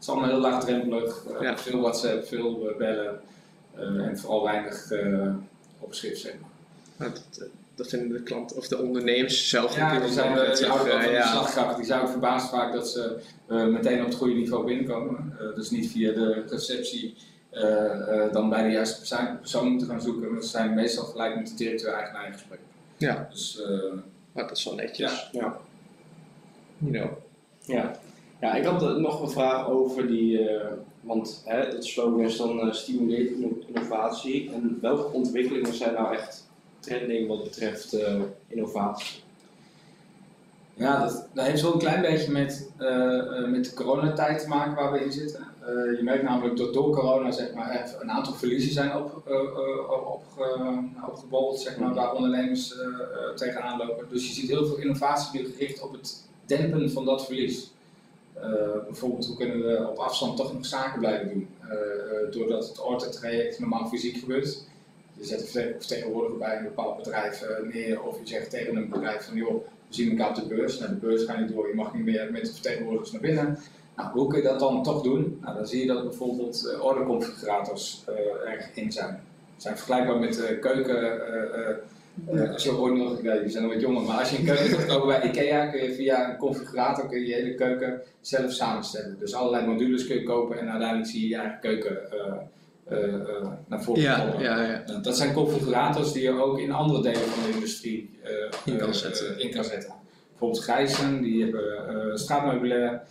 is 0.00 0.08
allemaal 0.08 0.28
heel 0.28 0.38
laagdrempelig. 0.38 1.24
Uh, 1.40 1.56
Veel 1.56 1.80
WhatsApp, 1.80 2.26
veel 2.26 2.70
uh, 2.70 2.76
bellen 2.76 3.20
uh, 3.78 4.06
en 4.06 4.18
vooral 4.18 4.42
weinig 4.42 4.92
op 5.78 5.94
schrift, 5.94 6.20
zeg 6.20 6.34
maar. 6.40 7.10
Dat, 7.10 7.48
dat, 7.74 7.88
vinden 7.88 8.08
de 8.08 8.22
klanten 8.22 8.56
of 8.56 8.68
de 8.68 8.78
ondernemers 8.78 9.48
zelf 9.48 9.76
ja, 9.76 10.00
die 10.00 10.12
zijn 10.12 10.34
de, 10.34 10.54
die 10.58 10.66
houden 10.66 11.02
van 11.02 11.12
de 11.12 11.22
slagkracht. 11.22 11.76
Die 11.76 11.84
zijn 11.84 12.00
ook 12.00 12.08
verbaasd 12.08 12.50
vaak 12.50 12.72
dat 12.72 12.88
ze 12.88 13.18
meteen 13.46 14.00
op 14.00 14.06
het 14.06 14.14
goede 14.14 14.34
niveau 14.34 14.66
binnenkomen. 14.66 15.36
dus 15.54 15.70
niet 15.70 15.90
via 15.90 16.12
de 16.12 16.44
receptie 16.48 17.14
dan 18.32 18.48
bij 18.48 18.62
de 18.62 18.70
juiste 18.70 18.98
persoon, 18.98 19.38
persoon 19.38 19.68
moeten 19.68 19.86
gaan 19.86 20.00
zoeken. 20.00 20.32
Maar 20.32 20.42
ze 20.42 20.48
zijn 20.48 20.74
meestal 20.74 21.04
gelijk 21.04 21.36
met 21.36 21.48
de 21.48 21.54
directeur-eigenaar 21.54 22.26
in 22.26 22.32
gesprek. 22.32 22.60
Ja. 22.96 23.28
Dus, 23.30 23.62
maar 24.32 24.48
dat 24.48 24.56
is 24.56 24.64
wel 24.64 24.74
netjes. 24.74 25.28
Ja. 25.32 25.40
ja. 25.40 25.58
You 26.78 26.92
know. 26.92 27.10
Ja. 27.60 28.00
Ja, 28.42 28.54
ik 28.54 28.64
had 28.64 28.98
nog 28.98 29.22
een 29.22 29.30
vraag 29.30 29.68
over 29.68 30.06
die, 30.06 30.38
uh, 30.38 30.64
want 31.00 31.42
hè, 31.44 31.58
het 31.58 31.84
slogan 31.84 32.20
is 32.20 32.36
dan 32.36 32.66
uh, 32.66 32.72
stimuleert 32.72 33.30
innovatie. 33.66 34.52
En 34.52 34.78
welke 34.80 35.12
ontwikkelingen 35.12 35.74
zijn 35.74 35.94
nou 35.94 36.14
echt 36.14 36.48
trending 36.78 37.28
wat 37.28 37.42
betreft 37.42 37.94
uh, 37.94 38.20
innovatie? 38.46 39.22
Ja, 40.74 41.04
dat, 41.04 41.28
dat, 41.32 41.46
heeft 41.46 41.62
een 41.62 41.78
klein 41.78 42.00
beetje 42.00 42.32
met, 42.32 42.70
met 43.46 43.64
de 43.64 43.72
coronatijd 43.74 44.40
te 44.40 44.48
maken 44.48 44.74
waar 44.74 44.92
we 44.92 45.04
in 45.04 45.12
zitten. 45.12 45.46
Je 45.66 46.00
merkt 46.02 46.22
namelijk 46.22 46.56
dat 46.56 46.74
door 46.74 46.90
corona 46.90 47.30
zeg 47.30 47.54
maar, 47.54 47.94
een 48.00 48.10
aantal 48.10 48.34
verliezen 48.34 48.72
zijn 48.72 48.96
op, 48.96 49.22
op, 49.88 50.22
opgebold, 51.08 51.60
zeg 51.60 51.78
maar, 51.78 51.94
waar 51.94 52.14
ondernemers 52.14 52.74
tegenaan 53.34 53.78
lopen. 53.78 54.08
Dus 54.08 54.26
je 54.26 54.32
ziet 54.32 54.50
heel 54.50 54.66
veel 54.66 54.78
innovatie 54.78 55.40
nu 55.40 55.48
gericht 55.48 55.82
op 55.82 55.92
het 55.92 56.24
dempen 56.46 56.90
van 56.90 57.04
dat 57.04 57.24
verlies. 57.24 57.70
Uh, 58.36 58.42
bijvoorbeeld, 58.86 59.26
hoe 59.26 59.36
kunnen 59.36 59.62
we 59.66 59.88
op 59.88 59.96
afstand 59.96 60.36
toch 60.36 60.52
nog 60.52 60.66
zaken 60.66 60.98
blijven 60.98 61.28
doen? 61.28 61.48
Uh, 61.64 62.32
doordat 62.32 62.68
het 62.68 62.80
ordertraject 62.80 63.58
normaal 63.58 63.88
fysiek 63.88 64.16
gebeurt. 64.16 64.64
Je 65.14 65.24
zet 65.24 65.40
een 65.40 65.74
vertegenwoordiger 65.78 66.38
bij 66.38 66.56
een 66.56 66.64
bepaald 66.64 66.96
bedrijf 66.96 67.46
neer, 67.72 68.02
of 68.02 68.18
je 68.18 68.26
zegt 68.26 68.50
tegen 68.50 68.76
een 68.76 68.88
bedrijf 68.88 69.24
van 69.24 69.36
joh, 69.36 69.64
we 69.88 69.94
zien 69.94 70.10
elkaar 70.10 70.28
op 70.28 70.34
de 70.34 70.54
beurs. 70.54 70.78
Nou, 70.78 70.90
de 70.90 70.96
beurs 70.96 71.24
gaat 71.24 71.38
niet 71.38 71.52
door, 71.52 71.68
je 71.68 71.74
mag 71.74 71.94
niet 71.94 72.04
meer 72.04 72.28
met 72.32 72.46
de 72.46 72.52
vertegenwoordigers 72.52 73.12
naar 73.12 73.20
binnen. 73.20 73.58
Nou, 74.02 74.14
hoe 74.14 74.28
kun 74.28 74.38
je 74.38 74.48
dat 74.48 74.58
dan 74.58 74.82
toch 74.82 75.02
doen? 75.02 75.38
Nou, 75.40 75.56
dan 75.56 75.66
zie 75.66 75.80
je 75.80 75.86
dat 75.86 76.02
bijvoorbeeld 76.02 76.76
orderconfigurators 76.80 78.04
erg 78.46 78.70
in 78.74 78.92
zijn. 78.92 79.20
Ze 79.56 79.62
zijn 79.62 79.76
vergelijkbaar 79.76 80.18
met 80.18 80.58
keuken 80.60 81.20
uh, 82.30 82.52
als 82.52 82.62
je 82.62 82.78
ooit 82.78 82.94
nog, 82.94 83.20
die 83.20 83.48
zijn 83.50 83.64
nog 83.64 83.72
wat 83.72 83.82
jonger, 83.82 84.02
maar 84.02 84.18
als 84.18 84.30
je 84.30 84.38
een 84.38 84.44
keuken 84.44 84.64
gaat 84.64 84.86
kopen 84.86 85.06
bij 85.06 85.22
IKEA, 85.22 85.66
kun 85.66 85.82
je 85.82 85.94
via 85.94 86.30
een 86.30 86.36
configurator 86.36 87.08
kun 87.08 87.20
je, 87.20 87.26
je 87.26 87.34
hele 87.34 87.54
keuken 87.54 88.00
zelf 88.20 88.52
samenstellen. 88.52 89.16
Dus 89.18 89.34
allerlei 89.34 89.66
modules 89.66 90.06
kun 90.06 90.16
je 90.16 90.22
kopen 90.22 90.58
en 90.58 90.70
uiteindelijk 90.70 91.10
zie 91.10 91.20
je 91.20 91.28
je 91.28 91.36
eigen 91.36 91.60
keuken 91.60 91.98
uh, 92.90 92.98
uh, 92.98 93.48
naar 93.66 93.82
voren 93.82 94.02
ja, 94.02 94.34
ja, 94.38 94.62
ja. 94.62 94.82
Nou, 94.86 95.02
dat 95.02 95.16
zijn 95.16 95.32
configurators 95.32 96.12
die 96.12 96.22
je 96.22 96.40
ook 96.40 96.58
in 96.58 96.72
andere 96.72 97.02
delen 97.02 97.28
van 97.28 97.42
de 97.50 97.54
industrie 97.54 98.10
in 98.64 98.76
kan, 98.76 98.94
zetten. 98.94 99.40
in, 99.40 99.50
kan 99.50 99.64
zetten. 99.64 99.92
Bijvoorbeeld 100.30 100.64
Gijzen, 100.64 101.22
die 101.22 101.42
hebben 101.42 102.18
straatmeubilair. 102.18 103.02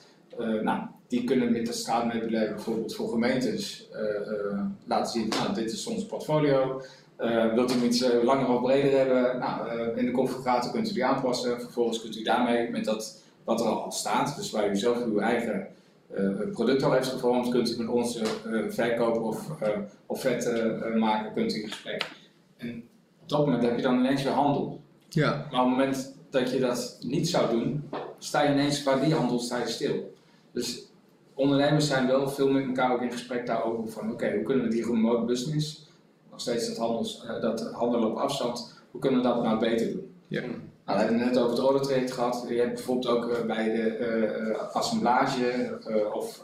Nou, 0.62 0.81
die 1.07 1.24
kunnen 1.24 1.51
met 1.51 1.65
de 1.65 1.74
straatmeubilair 1.74 2.50
bijvoorbeeld 2.53 2.95
voor 2.95 3.10
gemeentes 3.10 3.89
laten 4.86 5.12
zien, 5.12 5.27
nou, 5.29 5.53
dit 5.53 5.71
is 5.71 5.88
ons 5.88 6.05
portfolio. 6.05 6.81
Uh, 7.19 7.53
wilt 7.53 7.75
u 7.75 7.86
iets 7.86 8.01
uh, 8.01 8.24
langer 8.24 8.50
of 8.50 8.62
breder 8.62 8.98
hebben? 8.98 9.39
Nou, 9.39 9.79
uh, 9.79 9.98
in 9.98 10.05
de 10.05 10.12
configurator 10.12 10.71
kunt 10.71 10.89
u 10.89 10.93
die 10.93 11.05
aanpassen. 11.05 11.62
Vervolgens 11.62 12.01
kunt 12.01 12.17
u 12.17 12.24
daarmee, 12.24 12.69
met 12.69 12.86
dat 12.86 13.21
wat 13.43 13.60
er 13.60 13.65
al 13.65 13.91
staat, 13.91 14.36
dus 14.36 14.51
waar 14.51 14.69
u 14.69 14.75
zelf 14.75 15.05
uw 15.05 15.19
eigen 15.19 15.67
product 16.51 16.83
al 16.83 16.91
heeft 16.91 17.07
gevormd, 17.07 17.50
kunt 17.50 17.71
u 17.71 17.77
met 17.77 17.88
onze 17.88 18.25
verkoper 18.69 19.21
of 19.21 19.48
offerte 20.05 20.93
maken, 20.95 21.33
kunt 21.33 21.55
u 21.55 21.62
in 21.62 21.69
gesprek. 21.69 22.10
En 22.57 22.83
op 23.21 23.29
dat 23.29 23.45
moment 23.45 23.63
heb 23.63 23.75
je 23.75 23.81
dan 23.81 23.98
ineens 23.98 24.24
weer 24.24 24.33
handel. 24.33 24.81
Ja. 25.10 25.48
Maar 25.51 25.62
op 25.62 25.69
het 25.69 25.77
moment 25.77 26.15
dat 26.29 26.51
je 26.51 26.60
dat 26.60 26.98
niet 27.01 27.29
zou 27.29 27.50
doen, 27.50 27.89
sta 28.17 28.41
je 28.43 28.51
ineens 28.51 28.83
bij 28.83 29.00
die 29.00 29.13
handel 29.13 29.39
sta 29.39 29.57
je 29.57 29.67
stil. 29.67 30.13
Dus 30.51 30.86
ondernemers 31.34 31.88
zijn 31.88 32.08
wel 32.08 32.29
veel 32.29 32.51
met 32.51 32.65
elkaar 32.65 32.93
ook 32.93 33.01
in 33.01 33.12
gesprek 33.12 33.46
daarover 33.46 33.91
van 33.91 34.12
oké, 34.12 34.34
hoe 34.34 34.43
kunnen 34.43 34.65
we 34.65 34.72
die 34.72 34.86
remote 34.86 35.25
business, 35.25 35.89
nog 36.29 36.41
steeds 36.41 36.67
dat, 36.67 36.77
handels, 36.77 37.25
eh, 37.25 37.41
dat 37.41 37.72
handelen 37.72 38.10
op 38.10 38.17
afstand, 38.17 38.81
hoe 38.91 39.01
kunnen 39.01 39.22
we 39.22 39.27
dat 39.27 39.43
nou 39.43 39.60
beter 39.60 39.91
doen? 39.91 40.13
Ja. 40.27 40.41
Nou, 40.41 41.00
we 41.00 41.05
hebben 41.05 41.20
het 41.20 41.34
net 41.34 41.43
over 41.43 41.58
het 41.58 41.65
ordertraject 41.67 42.12
gehad. 42.12 42.46
Je 42.48 42.55
hebt 42.55 42.74
bijvoorbeeld 42.74 43.08
ook 43.08 43.29
eh, 43.29 43.46
bij 43.46 43.63
de 43.63 43.96
eh, 43.96 44.75
assemblage 44.75 45.79
of 46.13 46.43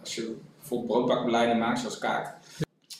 als 0.00 0.14
je 0.14 0.36
bijvoorbeeld 0.58 0.90
broodbakbeleiden 0.90 1.58
maakt, 1.58 1.78
zoals 1.78 1.98
kaak. 1.98 2.36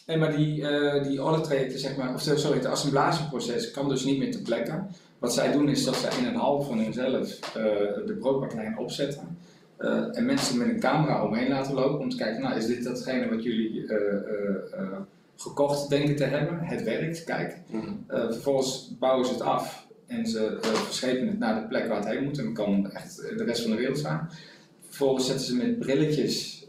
Nee, 0.06 0.16
maar 0.16 0.36
die, 0.36 0.68
eh 0.68 1.02
die 1.02 1.22
ordertrajecten, 1.22 1.78
zeg 1.78 1.96
maar, 1.96 2.14
of 2.14 2.20
sorry, 2.20 2.56
het 2.56 2.66
assemblageproces 2.66 3.70
kan 3.70 3.88
dus 3.88 4.04
niet 4.04 4.18
meer 4.18 4.32
ter 4.32 4.40
plekke. 4.40 4.82
Wat 5.22 5.34
zij 5.34 5.52
doen 5.52 5.68
is 5.68 5.84
dat 5.84 5.96
zij 5.96 6.18
in 6.18 6.26
een 6.26 6.34
hal 6.34 6.62
van 6.62 6.78
hunzelf 6.78 7.38
eh, 7.40 7.62
de 8.06 8.16
broodbaklijn 8.20 8.78
opzetten. 8.78 9.38
Eh, 9.82 10.16
en 10.16 10.24
mensen 10.26 10.58
met 10.58 10.68
een 10.68 10.80
camera 10.80 11.24
omheen 11.24 11.48
laten 11.48 11.74
lopen 11.74 11.98
om 11.98 12.08
te 12.08 12.16
kijken, 12.16 12.42
nou 12.42 12.56
is 12.56 12.66
dit 12.66 12.84
datgene 12.84 13.28
wat 13.28 13.42
jullie 13.42 13.86
eh, 13.86 14.16
eh, 14.78 14.98
gekocht 15.36 15.88
denken 15.88 16.16
te 16.16 16.24
hebben? 16.24 16.58
Het 16.58 16.82
werkt, 16.82 17.24
kijk. 17.24 17.56
Mhm. 17.66 17.92
Vervolgens 18.08 18.94
bouwen 18.98 19.26
ze 19.26 19.32
het 19.32 19.42
af 19.42 19.86
en 20.06 20.26
ze 20.26 20.58
verschepen 20.60 21.26
het 21.26 21.38
naar 21.38 21.60
de 21.60 21.66
plek 21.66 21.88
waar 21.88 21.96
het 21.96 22.08
heen 22.08 22.24
moet. 22.24 22.38
En 22.38 22.52
kan 22.52 22.90
echt 22.90 23.16
de 23.36 23.44
rest 23.44 23.62
van 23.62 23.70
de 23.70 23.76
wereld 23.76 23.98
zijn. 23.98 24.28
Vervolgens 24.88 25.26
zetten 25.26 25.46
ze 25.46 25.56
met 25.56 25.78
brilletjes 25.78 26.66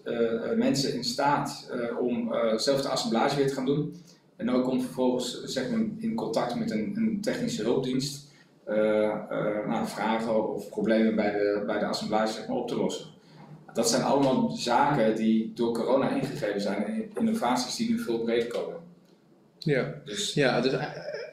mensen 0.56 0.94
in 0.94 1.04
staat 1.04 1.72
om 2.00 2.34
zelf 2.56 2.82
de 2.82 2.88
assemblage 2.88 3.36
weer 3.36 3.48
te 3.48 3.54
gaan 3.54 3.66
doen. 3.66 3.96
En 4.36 4.50
ook 4.50 4.68
om 4.68 4.82
vervolgens 4.82 5.44
zeg 5.44 5.70
maar, 5.70 5.80
in 5.98 6.16
contact 6.16 6.56
met 6.56 6.72
een, 6.72 6.94
een 6.96 7.22
technische 7.22 7.64
hulpdienst 7.64 8.23
nou, 9.68 9.88
vragen 9.88 10.54
of 10.54 10.70
problemen 10.70 11.16
bij 11.16 11.32
de, 11.32 11.64
bij 11.66 11.80
de 11.80 11.86
assemblage 11.86 12.34
zeg 12.34 12.48
maar, 12.48 12.58
op 12.58 12.68
te 12.68 12.76
lossen. 12.76 13.06
Dat 13.74 13.90
zijn 13.90 14.04
allemaal 14.04 14.50
zaken 14.52 15.16
die 15.16 15.52
door 15.56 15.74
corona 15.74 16.10
ingegeven 16.10 16.62
zijn 16.62 16.86
en 16.86 17.12
innovaties 17.16 17.76
die 17.76 17.90
nu 17.90 18.00
veel 18.00 18.20
breder 18.20 18.48
komen. 18.48 18.76
Ja. 19.60 19.94
Dus 20.06 20.34
Ja, 20.34 20.62
dus 20.62 20.74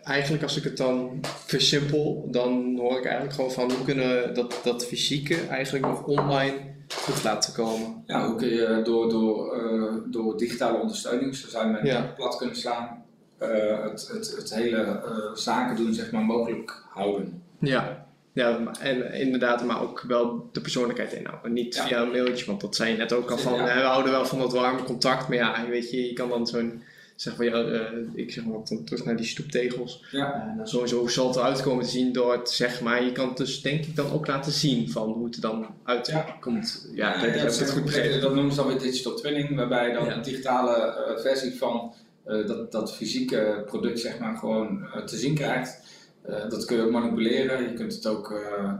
eigenlijk 0.02 0.42
als 0.42 0.56
ik 0.56 0.64
het 0.64 0.76
dan 0.76 1.18
versimpel, 1.46 2.28
dan 2.30 2.76
hoor 2.78 2.96
ik 2.99 3.04
eigenlijk 3.04 3.34
gewoon 3.34 3.52
van 3.52 3.70
hoe 3.72 3.84
kunnen 3.84 4.08
we 4.08 4.32
dat, 4.32 4.60
dat 4.64 4.87
fysieke 4.87 5.37
eigenlijk 5.46 5.87
nog 5.87 6.06
online 6.06 6.54
goed 6.94 7.25
laten 7.25 7.52
komen. 7.54 8.02
Ja, 8.06 8.26
hoe 8.26 8.37
kun 8.37 8.49
je 8.49 8.80
door, 8.84 9.08
door, 9.08 9.54
eh, 9.54 9.94
door 10.06 10.37
digitale 10.38 10.78
ondersteuning, 10.80 11.34
zo 11.37 11.49
zou 11.49 11.66
je 11.66 11.72
met 11.72 11.82
Ja. 11.87 12.12
plat 12.16 12.37
kunnen 12.37 12.56
slaan, 12.56 13.04
eh, 13.40 13.82
het, 13.82 14.09
het, 14.12 14.35
het 14.37 14.54
hele 14.54 14.76
eh, 14.76 15.35
zaken 15.35 15.76
doen 15.76 15.94
zeg 15.94 16.11
maar, 16.11 16.23
mogelijk 16.23 16.82
houden. 16.90 17.42
Ja. 17.59 18.09
Ja, 18.32 18.59
maar- 18.59 18.78
en 18.80 19.12
inderdaad, 19.12 19.64
maar 19.64 19.82
ook 19.82 20.04
wel 20.06 20.49
de 20.52 20.61
persoonlijkheid 20.61 21.12
inhouden. 21.12 21.52
Niet 21.52 21.75
Ja. 21.75 21.87
via 21.87 22.00
een 22.02 22.11
mailtje, 22.11 22.47
want 22.47 22.61
dat 22.61 22.76
zei 22.76 22.90
je 22.90 22.97
net 22.97 23.12
ook 23.12 23.30
al 23.30 23.38
van, 23.38 23.54
Ja. 23.54 23.64
we 23.64 23.70
houden 23.80 24.12
wel 24.12 24.26
van 24.26 24.38
dat 24.38 24.52
warme 24.52 24.82
contact, 24.82 25.28
maar 25.28 25.37
ja, 25.37 25.66
weet 25.68 25.90
je, 25.90 26.06
je 26.06 26.12
kan 26.12 26.28
dan 26.28 26.47
zo'n, 26.47 26.82
zeg 27.16 27.35
van, 27.35 27.44
ja, 27.44 27.52
eh, 27.62 27.80
ik 28.14 28.32
zeg 28.32 28.44
maar 28.44 28.59
dan 28.64 28.85
terug 28.85 29.04
naar 29.04 29.16
die 29.16 29.26
stoeptegels. 29.26 30.04
Ja. 30.11 30.54
Dan 30.56 30.68
sowieso 30.68 31.06
zal 31.06 31.26
het 31.26 31.37
eruit 31.37 31.62
komen 31.62 31.85
te 31.85 31.90
zien 31.90 32.12
door 32.12 32.32
het, 32.32 32.50
zeg 32.50 32.80
maar, 32.80 33.04
je 33.04 33.12
kan 33.12 33.28
het 33.28 33.37
dus 33.37 33.62
denk 33.62 33.85
ik 33.85 33.97
dan 33.97 34.11
ook 34.12 34.26
laten 34.26 34.52
zien 34.52 34.90
van 34.90 35.09
hoe 35.12 35.25
het 35.25 35.35
er 35.35 35.40
dan 35.40 35.66
uitkomt. 35.85 36.90
Ja, 36.94 37.14
of 37.16 37.23
ik 37.23 37.35
het 37.35 37.70
goed 37.70 37.85
begrepen. 37.85 38.20
Dat 38.20 38.35
noemen 38.35 38.52
ze 38.52 38.59
dan 38.59 38.68
weer 38.68 38.78
digital 38.78 39.14
twinning, 39.14 39.56
waarbij 39.56 39.92
dan 39.92 40.11
een 40.11 40.23
digitale 40.23 40.94
versie 41.23 41.59
van 41.59 41.92
dat, 42.25 42.73
dat 42.73 42.95
fysieke 42.95 43.62
product 43.67 44.00
zeg 44.00 44.19
maar, 44.19 44.37
gewoon 44.37 44.85
eh, 44.85 45.03
te 45.03 45.17
zien 45.17 45.35
krijgt. 45.35 45.99
Eh, 46.23 46.49
dat 46.49 46.65
kun 46.65 46.77
je 46.77 46.83
ook 46.83 46.91
manipuleren, 46.91 47.62
je 47.62 47.73
kunt 47.73 47.95
het 47.95 48.07
ook 48.07 48.31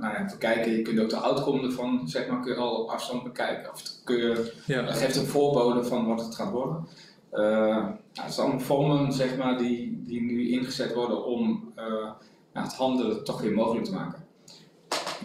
nou 0.01 0.15
ja, 0.15 0.25
bekijken, 0.31 0.73
je 0.73 0.83
kunt 0.83 1.01
ook 1.01 1.11
de 1.11 1.17
outcome 1.17 1.67
ervan 1.67 2.09
zeg 2.09 2.29
maar, 2.29 2.41
kun 2.41 2.53
je 2.53 2.59
al 2.59 2.83
op 2.83 2.89
afstand 2.89 3.23
bekijken. 3.23 3.73
Of 3.73 3.83
kun 4.05 4.17
je, 4.17 4.53
Ja. 4.67 4.83
dat 4.83 4.97
geeft 4.97 5.17
een 5.17 5.27
voorbode 5.27 5.85
van 5.85 6.07
wat 6.07 6.25
het 6.25 6.35
gaat 6.35 6.51
worden. 6.51 6.87
Nou, 7.31 8.25
het 8.25 8.35
zijn 8.35 8.47
allemaal 8.47 8.65
vormen 8.65 9.13
zeg 9.13 9.37
maar, 9.37 9.59
die, 9.59 10.03
die 10.07 10.23
nu 10.23 10.51
ingezet 10.51 10.95
worden 10.95 11.25
om 11.25 11.73
nou, 11.75 12.67
het 12.67 12.75
handelen 12.75 13.25
toch 13.25 13.41
weer 13.41 13.53
mogelijk 13.53 13.85
te 13.85 13.93
maken. 13.93 14.25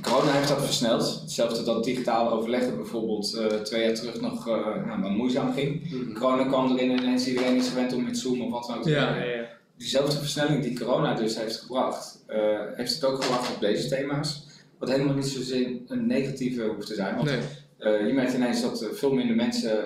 Corona 0.02 0.32
heeft 0.32 0.48
dat 0.48 0.66
versneld. 0.66 1.20
Hetzelfde 1.22 1.64
dat 1.64 1.84
digitaal 1.84 2.32
overleggen 2.32 2.75
bijvoorbeeld 2.75 3.36
uh, 3.36 3.46
twee 3.46 3.84
jaar 3.84 3.94
terug 3.94 4.22
nog 4.22 4.48
uh, 4.48 4.86
nou, 4.86 5.10
moeizaam 5.10 5.54
ging. 5.54 5.92
Mm 5.92 6.00
-hmm. 6.00 6.14
Corona 6.14 6.44
kwam 6.44 6.72
erin 6.72 6.92
en 6.92 7.04
ineens 7.04 7.28
iedereen 7.28 7.56
is 7.56 7.68
gewend 7.68 7.94
om 7.94 8.04
met 8.04 8.18
Zoom 8.18 8.42
of 8.42 8.52
wat 8.52 8.68
dan 8.68 8.78
ook 8.78 8.84
te 8.84 8.90
ja, 8.90 9.16
ja, 9.16 9.24
ja. 9.24 9.48
Diezelfde 9.78 10.18
versnelling 10.18 10.64
die 10.64 10.80
corona 10.80 11.14
dus 11.14 11.38
heeft 11.38 11.56
gebracht, 11.56 12.24
uh, 12.30 12.36
heeft 12.74 12.94
het 12.94 13.06
ook 13.06 13.24
gebracht 13.24 13.56
op 13.56 13.60
deze 13.60 13.88
thema's. 13.88 14.48
Wat 14.80 14.90
helemaal 14.90 15.16
niet 15.16 15.28
zozeer 15.28 15.70
een 15.88 16.08
negatieve 16.08 16.64
hoeft 16.64 16.88
te 16.88 16.94
zijn. 16.94 17.16
Want 17.16 17.28
nee. 17.28 17.40
uh, 17.80 18.08
je 18.08 18.14
merkt 18.14 18.34
ineens 18.34 18.62
dat 18.62 18.88
veel 18.94 19.14
minder 19.14 19.36
mensen 19.36 19.80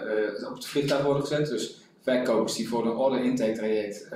op 0.49 0.53
het 0.53 0.65
vliegtuig 0.65 1.03
worden 1.03 1.25
gezet. 1.25 1.47
Dus 1.47 1.81
verkopers 2.01 2.55
die 2.55 2.69
voor 2.69 2.85
een 2.85 2.95
order 2.95 3.23
intake 3.23 3.51
traject, 3.51 4.07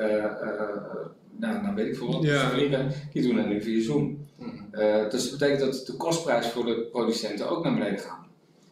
nou, 1.40 1.62
nou 1.62 1.76
weet 1.76 1.88
ik 1.88 1.96
veel 1.96 2.12
wat, 2.12 2.24
ja. 2.24 2.50
vliegen, 2.50 2.92
die 3.14 3.24
doen 3.24 3.36
dat 3.36 3.48
nu 3.48 3.62
via 3.62 3.84
Zoom. 3.84 4.28
Uh, 4.72 5.10
dus 5.10 5.30
dat 5.30 5.40
betekent 5.40 5.60
dat 5.60 5.86
de 5.86 5.94
kostprijs 5.94 6.48
voor 6.48 6.66
de 6.66 6.88
producenten 6.92 7.50
ook 7.50 7.64
naar 7.64 7.74
beneden 7.74 8.00
gaat. 8.00 8.22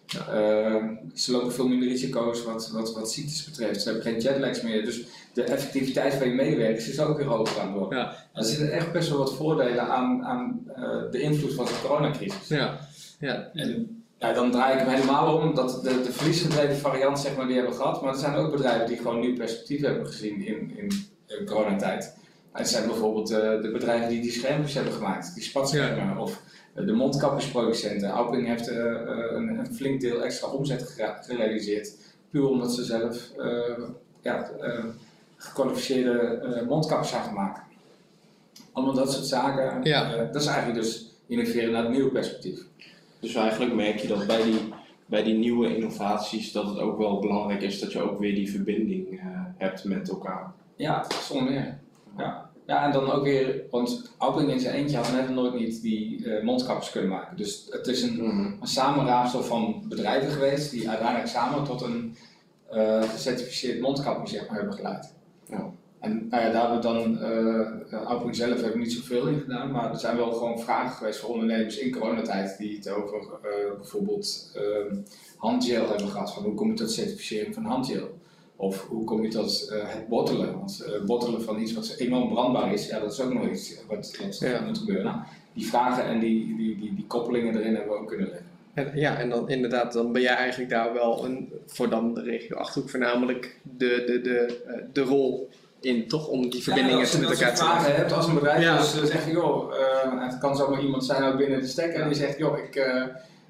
Ja. 0.06 0.27
Uh, 0.34 0.84
ze 1.13 1.32
lopen 1.32 1.53
veel 1.53 1.68
minder 1.68 1.88
risico's 1.88 2.44
wat, 2.44 2.70
wat, 2.72 2.94
wat 2.94 3.12
ziektes 3.12 3.46
betreft. 3.46 3.82
Ze 3.82 3.89
hebben 3.89 4.12
geen 4.12 4.20
jetlags 4.20 4.62
meer. 4.62 4.86
Dus 4.86 5.06
de 5.34 5.44
effectiviteit 5.44 6.13
van 6.13 6.27
je 6.27 6.34
medewerkers 6.34 6.89
is 6.89 7.00
ook 7.00 7.18
weer 7.18 7.27
hoger 7.27 7.60
aan 7.60 7.68
het 7.68 7.77
worden. 7.77 8.00
Ja. 8.00 8.15
Er 8.34 8.44
zitten 8.44 8.72
echt 8.72 8.91
best 8.91 9.10
wel 9.10 9.18
wat 9.18 9.36
voordelen 9.36 9.88
aan, 9.88 10.24
aan 10.24 10.62
uh, 10.77 11.12
de 11.12 11.22
invloed 11.22 11.53
van 11.53 11.65
de 11.65 11.80
coronacrisis. 11.82 12.48
Ja. 12.48 12.80
Ja. 13.20 13.50
En 13.53 14.03
ja, 14.20 14.34
dan 14.34 14.51
draai 14.51 14.74
ik 14.74 14.80
hem 14.80 14.96
helemaal 14.96 15.38
om. 15.38 15.56
Dat 15.56 15.84
de, 15.84 16.01
de 16.01 16.12
verliesgedreven 16.12 16.77
variant 16.77 17.20
zeg 17.20 17.36
maar, 17.36 17.46
die 17.46 17.56
hebben 17.56 17.74
we 17.74 17.80
gehad. 17.80 18.01
Maar 18.01 18.13
er 18.13 18.20
zijn 18.20 18.36
ook 18.36 18.51
bedrijven 18.51 18.88
die 18.88 18.98
gewoon 18.98 19.20
nu 19.20 19.34
perspectief 19.34 19.82
hebben 19.82 20.08
gezien 20.08 20.46
in, 20.46 20.77
in, 20.77 20.91
in 21.27 21.46
coronatijd. 21.46 22.20
Het 22.51 22.70
zijn 22.70 22.88
bijvoorbeeld 22.88 23.31
uh, 23.31 23.38
de 23.38 23.70
bedrijven 23.74 24.10
die 24.10 24.22
die 24.22 24.31
schermpjes 24.31 24.74
hebben 24.74 24.93
gemaakt, 24.93 25.34
die 25.34 25.43
spatschermen, 25.43 26.05
ja. 26.05 26.20
of 26.20 26.41
uh, 26.75 26.86
de 26.86 26.93
mondkapjesproducenten. 26.93 28.10
Auping 28.10 28.48
heeft 28.48 28.70
uh, 28.70 28.75
een, 28.75 29.60
een, 29.60 29.74
flink 29.74 30.01
deel 30.01 30.24
extra 30.24 30.48
omzet 30.48 30.96
gerealiseerd, 31.22 31.98
puur 32.29 32.48
omdat 32.48 32.74
ze 32.74 32.84
zelf 32.84 33.31
ja, 34.22 34.51
gekwalificeerde 35.36 36.65
mondkapjes 36.67 37.12
gaan 37.12 37.34
maken. 37.34 37.63
Allemaal 38.72 38.96
dat 38.96 39.13
soort 39.13 39.25
zaken, 39.25 39.84
ja. 39.84 40.15
dat 40.31 40.41
is 40.41 40.48
eigenlijk 40.48 40.79
dus 40.81 41.12
innoveren 41.27 41.72
naar 41.72 41.84
het 41.84 41.91
nieuwe 41.91 42.12
perspectief. 42.12 42.60
Dus 43.20 43.36
eigenlijk 43.36 43.74
merk 43.74 43.98
je 43.98 44.08
dat 44.08 44.27
bij 44.27 44.43
die, 44.43 44.74
bij 45.05 45.24
die 45.24 45.34
nieuwe 45.34 45.75
innovaties 45.75 46.51
dat 46.51 46.65
het 46.65 46.77
ook 46.77 46.98
wel 46.98 47.20
belangrijk 47.20 47.62
is 47.62 47.79
dat 47.79 47.91
je 47.91 48.01
ook 48.01 48.20
weer 48.20 48.36
die 48.36 48.51
verbinding 48.51 49.22
hebt 49.58 49.84
met 49.84 50.10
elkaar. 50.10 50.51
Ja, 50.75 51.05
zonder 51.22 51.51
meer. 51.51 51.81
Ja. 52.18 52.50
ja, 52.65 52.86
en 52.86 52.91
dan 52.91 53.12
ook 53.12 53.24
weer, 53.24 53.62
want 53.70 54.12
Auping 54.18 54.51
in 54.51 54.60
zijn 54.60 54.75
eentje 54.75 54.98
had 54.98 55.12
net 55.12 55.30
nooit 55.30 55.53
niet 55.53 55.82
die 55.82 56.18
uh, 56.18 56.44
mondkapjes 56.44 56.91
kunnen 56.91 57.10
maken. 57.10 57.38
Dus 57.38 57.68
het 57.70 57.88
is 57.88 58.01
een, 58.01 58.15
mm. 58.15 58.58
een 58.62 58.68
samenraapsel 58.68 59.44
van 59.44 59.84
bedrijven 59.89 60.32
geweest 60.32 60.72
die 60.72 60.89
uiteindelijk 60.89 61.30
samen 61.30 61.63
tot 61.63 61.82
een 61.82 62.15
uh, 62.74 63.03
gecertificeerd 63.03 63.82
mondkapje 63.82 64.34
zeg 64.38 64.48
maar, 64.48 64.58
hebben 64.58 64.75
geleid. 64.75 65.13
Ja. 65.50 65.72
En 66.00 66.27
nou 66.30 66.44
ja, 66.44 66.51
daar 66.51 66.70
hebben 66.70 66.77
we 66.77 66.84
dan, 66.84 67.30
uh, 68.25 68.34
zelf 68.34 68.53
hebben 68.53 68.72
we 68.72 68.77
niet 68.77 68.94
zoveel 68.94 69.27
in 69.27 69.39
gedaan, 69.39 69.72
maar 69.72 69.91
er 69.91 70.00
zijn 70.00 70.18
wel 70.18 70.32
gewoon 70.32 70.60
vragen 70.60 70.96
geweest 70.96 71.20
voor 71.20 71.30
ondernemers 71.30 71.77
in 71.77 71.91
coronatijd 71.91 72.58
die 72.58 72.75
het 72.75 72.89
over 72.89 73.27
bijvoorbeeld 73.77 74.51
ehm, 74.56 74.96
handgel 75.38 75.89
hebben 75.89 76.08
gehad. 76.08 76.34
Van 76.34 76.44
hoe 76.44 76.53
kom 76.53 76.68
je 76.68 76.74
tot 76.74 76.91
certificering 76.91 77.53
van 77.53 77.65
handgel? 77.65 78.20
Of 78.62 78.88
hoe 78.88 79.03
kom 79.03 79.24
je 79.24 79.30
tot 79.30 79.70
uh, 79.72 79.84
het 79.84 80.08
bottelen? 80.08 80.58
Want 80.58 80.86
uh, 80.88 81.06
bottelen 81.06 81.41
van 81.41 81.60
iets 81.60 81.74
wat 81.74 81.96
enorm 81.98 82.30
brandbaar 82.30 82.74
is, 82.74 82.88
ja, 82.88 83.00
dat 83.00 83.12
is 83.12 83.20
ook 83.20 83.34
nog 83.34 83.50
iets 83.50 83.75
wat, 83.88 84.18
wat 84.22 84.39
ja. 84.39 84.62
moet 84.62 84.77
gebeuren. 84.77 85.06
Nou, 85.06 85.18
die 85.53 85.68
vragen 85.68 86.06
en 86.06 86.20
die, 86.20 86.56
die, 86.56 86.80
die, 86.80 86.96
die, 86.96 87.06
koppelingen 87.08 87.58
erin 87.58 87.75
hebben 87.75 87.94
we 87.94 88.00
ook 88.00 88.08
kunnen 88.08 88.27
leggen. 88.27 88.46
En, 88.74 88.91
ja, 88.94 89.18
en 89.18 89.30
dan 89.30 89.50
inderdaad, 89.50 89.94
dan 89.94 90.12
ben 90.12 90.22
jij 90.22 90.36
eigenlijk 90.36 90.70
daar 90.70 90.94
wel 90.94 91.25
een, 91.25 91.53
voor 91.65 91.89
dan 91.89 92.13
de 92.13 92.22
regio 92.22 92.58
Achterhoek 92.58 92.89
voornamelijk 92.89 93.60
de, 93.62 94.03
de, 94.06 94.22
de, 94.22 94.62
uh, 94.68 94.74
de 94.94 95.01
rol 95.01 95.50
in, 95.80 96.08
toch? 96.08 96.27
Om 96.27 96.50
die 96.50 96.63
verbindingen 96.63 97.08
ja, 97.08 97.18
met 97.20 97.30
elkaar 97.30 97.56
te 97.56 97.63
maken. 97.63 97.77
Als 97.77 97.88
je 97.88 97.94
hebt 97.94 98.12
als 98.12 98.27
een 98.27 98.34
bedrijf, 98.34 98.63
ja. 98.63 98.77
dus 98.77 98.91
zeg 98.91 99.25
je, 99.25 99.32
joh, 99.32 99.74
het 100.20 100.38
kan 100.38 100.56
zomaar 100.56 100.82
iemand 100.82 101.06
zijn 101.06 101.24
ook 101.24 101.38
binnen 101.38 101.60
de 101.60 101.68
stekker 101.68 102.01
en 102.01 102.08
die 102.08 102.18
zegt, 102.18 102.38
joh, 102.38 102.58
ik, 102.58 102.91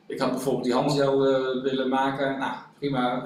ik 0.05 0.19
had 0.19 0.31
bijvoorbeeld 0.31 0.63
die 0.63 0.73
handgel 0.73 1.19
willen 1.61 1.89
maken. 1.89 2.39
Nou, 2.39 2.53
prima 2.79 3.23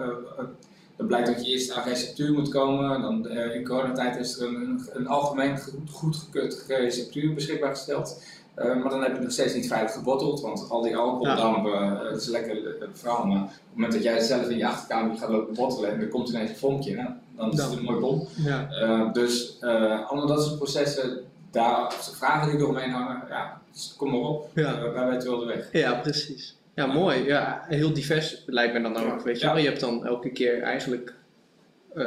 dan 0.95 1.07
blijkt 1.07 1.27
dat 1.27 1.45
je 1.45 1.51
eerst 1.51 1.71
aan 1.71 1.87
receptuur 1.87 2.33
moet 2.33 2.49
komen. 2.49 3.01
Dan, 3.01 3.27
uh, 3.27 3.55
in 3.55 3.65
coronatijd 3.65 4.17
is 4.17 4.39
er 4.39 4.47
een, 4.47 4.55
een, 4.55 4.89
een 4.93 5.07
algemeen 5.07 5.59
goedgekeurd 5.91 6.65
receptuur 6.67 7.33
beschikbaar 7.33 7.75
gesteld. 7.75 8.23
Eh, 8.55 8.75
maar 8.75 8.89
dan 8.89 9.01
heb 9.01 9.15
je 9.15 9.21
nog 9.21 9.31
steeds 9.31 9.53
niet 9.53 9.67
veilig 9.67 9.93
gebotteld, 9.93 10.41
want 10.41 10.69
al 10.69 10.81
die 10.81 10.97
alcoholdampen, 10.97 11.73
eh, 11.73 12.03
dat 12.03 12.21
is 12.21 12.27
lekker 12.27 12.57
uh, 12.57 12.87
verhaal. 12.93 13.25
Maar 13.25 13.41
op 13.41 13.49
het 13.49 13.73
moment 13.73 13.93
dat 13.93 14.03
jij 14.03 14.19
zelf 14.19 14.49
in 14.49 14.57
je 14.57 14.67
achterkamer 14.67 15.17
gaat 15.17 15.29
lopen 15.29 15.53
bottelen 15.53 15.91
en 15.91 15.99
er 15.99 16.07
komt 16.07 16.29
ineens 16.29 16.49
een 16.49 16.55
vonkje, 16.55 17.15
dan 17.37 17.51
is 17.51 17.61
het 17.61 17.71
een 17.71 17.83
mooi 17.83 17.99
bom. 17.99 18.27
Ja. 18.35 18.67
Uh, 18.81 19.13
dus 19.13 19.57
allemaal 19.61 20.27
dat 20.27 20.43
soort 20.43 20.57
processen, 20.57 21.19
daar, 21.51 21.93
vragen 21.93 22.51
die 22.51 22.59
eromheen 22.59 22.91
hangen, 22.91 23.23
ja, 23.29 23.61
dus 23.71 23.93
kom 23.97 24.11
maar 24.11 24.19
op, 24.19 24.49
Ja. 24.53 24.91
wij 24.91 25.07
weten 25.07 25.29
wel 25.29 25.39
de 25.39 25.45
weg. 25.45 25.69
Ja, 25.71 25.93
precies. 25.93 26.55
Ja, 26.75 26.85
mooi. 26.85 27.23
Ja, 27.23 27.65
heel 27.67 27.93
divers 27.93 28.43
lijkt 28.45 28.73
me 28.73 28.81
dan 28.81 28.97
ook. 28.97 29.21
Weet 29.21 29.39
je, 29.39 29.45
wel. 29.47 29.57
je 29.57 29.67
hebt 29.67 29.79
dan 29.79 30.05
elke 30.05 30.29
keer 30.29 30.61
eigenlijk 30.61 31.13
eh, 31.95 32.05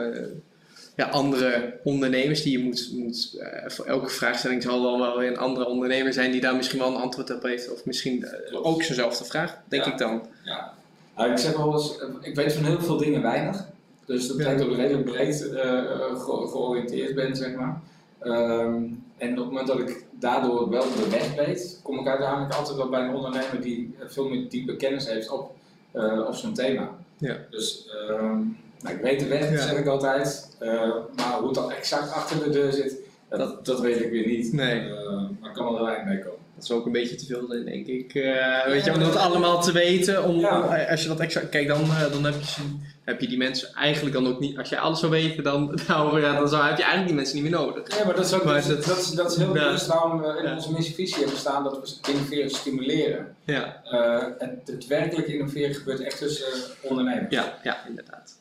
ja, 0.96 1.06
andere 1.08 1.78
ondernemers 1.84 2.42
die 2.42 2.58
je 2.58 2.64
moet. 2.64 2.90
moet 2.92 3.36
eh, 3.40 3.70
voor 3.70 3.84
elke 3.84 4.08
vraagstelling 4.08 4.62
zal 4.62 4.82
dan 4.82 5.00
wel 5.00 5.18
weer 5.18 5.28
een 5.28 5.36
andere 5.38 5.66
ondernemer 5.66 6.12
zijn 6.12 6.30
die 6.32 6.40
daar 6.40 6.56
misschien 6.56 6.78
wel 6.78 6.88
een 6.88 7.00
antwoord 7.02 7.34
op 7.34 7.42
heeft. 7.42 7.72
Of 7.72 7.84
misschien 7.84 8.24
eh, 8.24 8.66
ook 8.66 8.82
zo'nzelfde 8.82 9.24
vraag, 9.24 9.58
denk 9.68 9.84
Ja. 9.84 9.92
ik 9.92 9.98
dan. 9.98 10.26
Ja. 10.44 10.72
Nou, 11.16 11.30
ik 11.30 11.38
zeg 11.38 11.56
wel 11.56 11.72
eens, 11.72 11.98
ik 12.20 12.34
weet 12.34 12.52
van 12.52 12.64
heel 12.64 12.80
veel 12.80 12.96
dingen 12.96 13.22
weinig. 13.22 13.66
Dus 14.06 14.26
dat 14.26 14.36
betekent 14.36 14.60
dat 14.62 14.70
ik 14.70 14.76
redelijk 14.76 15.04
breed 15.10 15.36
ge- 15.36 16.46
georiënteerd 16.50 17.14
ben, 17.14 17.36
zeg 17.36 17.54
maar. 17.54 17.80
Ehm, 18.20 18.82
en 19.16 19.30
op 19.30 19.36
het 19.36 19.46
moment 19.46 19.66
dat 19.66 19.78
ik 19.78 20.04
daardoor 20.20 20.70
wel 20.70 20.82
de 20.82 21.08
weg 21.10 21.34
weet, 21.34 21.80
kom 21.82 21.98
ik 21.98 22.06
uiteindelijk 22.06 22.54
altijd 22.54 22.76
wel 22.76 22.88
bij 22.88 23.00
een 23.00 23.14
ondernemer 23.14 23.60
die 23.60 23.94
eh, 23.98 24.06
veel 24.08 24.28
meer 24.28 24.48
diepe 24.48 24.76
kennis 24.76 25.06
heeft 25.08 25.30
op, 25.30 25.50
eh, 25.92 26.24
op 26.26 26.34
zo'n 26.34 26.54
thema. 26.54 26.90
Ja. 27.18 27.36
Dus 27.50 27.88
ehm, 28.08 28.36
nou, 28.80 28.94
ik 28.96 29.00
weet 29.00 29.20
de 29.20 29.26
weg, 29.26 29.50
Ja. 29.50 29.56
zeg 29.66 29.78
ik 29.78 29.86
altijd. 29.86 30.56
Eh, 30.58 30.70
maar 31.16 31.36
hoe 31.38 31.46
het 31.46 31.54
dan 31.54 31.70
exact 31.72 32.12
achter 32.12 32.44
de 32.44 32.50
deur 32.50 32.72
zit, 32.72 32.96
dat, 33.28 33.64
dat, 33.64 33.80
weet 33.80 34.00
ik 34.00 34.10
weer 34.10 34.26
niet. 34.26 34.52
Nee. 34.52 34.80
Eh, 34.80 35.12
maar 35.40 35.50
ik 35.50 35.54
kan 35.56 35.72
wel 35.72 35.86
er 35.88 35.94
eind 35.94 36.08
mee 36.08 36.18
komen. 36.18 36.36
Dat 36.54 36.64
is 36.64 36.70
ook 36.70 36.86
een 36.86 36.92
beetje 36.92 37.16
te 37.16 37.26
veel, 37.26 37.46
denk 37.46 37.86
ik. 37.86 38.14
Eh, 38.14 38.66
weet 38.66 38.84
je, 38.84 38.92
om 38.92 39.00
dat 39.00 39.16
allemaal 39.16 39.62
te 39.62 39.72
weten. 39.72 40.24
Om, 40.24 40.36
Ja. 40.38 40.86
als 40.90 41.02
je 41.02 41.08
dat 41.08 41.20
exact. 41.20 41.48
Kijk, 41.48 41.68
dan, 41.68 41.80
dan 42.12 42.24
heb, 42.24 42.34
je, 42.40 42.62
heb 43.08 43.20
je 43.20 43.28
die 43.28 43.38
mensen 43.38 43.74
eigenlijk 43.74 44.14
dan 44.14 44.26
ook 44.28 44.40
niet. 44.40 44.58
Als 44.58 44.68
je 44.68 44.78
alles 44.78 44.98
zou 45.00 45.12
weten, 45.12 45.42
dan, 45.44 45.78
nou, 45.88 46.20
ja, 46.20 46.38
dan 46.38 46.48
zou, 46.48 46.62
heb 46.64 46.76
je 46.76 46.82
eigenlijk 46.82 47.06
die 47.06 47.14
mensen 47.16 47.34
niet 47.34 47.50
meer 47.50 47.60
nodig. 47.60 47.98
Ja, 47.98 48.04
maar 48.04 48.14
dat 48.16 48.24
is 48.26 48.32
ook 48.32 48.44
Maar 48.44 48.54
dat, 48.54 48.66
dat- 48.66 48.84
dat, 48.84 48.98
is, 48.98 49.10
dat 49.10 49.30
is 49.30 49.36
heel 49.36 49.54
Ja. 49.56 49.64
bewust 49.64 49.86
waarom 49.86 50.20
we 50.20 50.36
in 50.38 50.42
Ja. 50.48 50.54
onze 50.54 50.72
missievisie 50.72 51.18
hebben 51.18 51.36
staan 51.38 51.64
dat 51.64 52.00
we 52.02 52.10
innoveren 52.12 52.50
stimuleren. 52.50 53.36
Ja, 53.44 53.82
Eh, 53.84 54.22
en 54.42 54.60
het 54.64 54.86
werkelijk 54.86 55.28
innoveren 55.28 55.74
gebeurt 55.74 56.00
echt 56.00 56.18
tussen 56.18 56.46
eh, 56.46 56.90
ondernemers. 56.90 57.34
ja, 57.34 57.58
ja 57.62 57.86
inderdaad. 57.88 58.36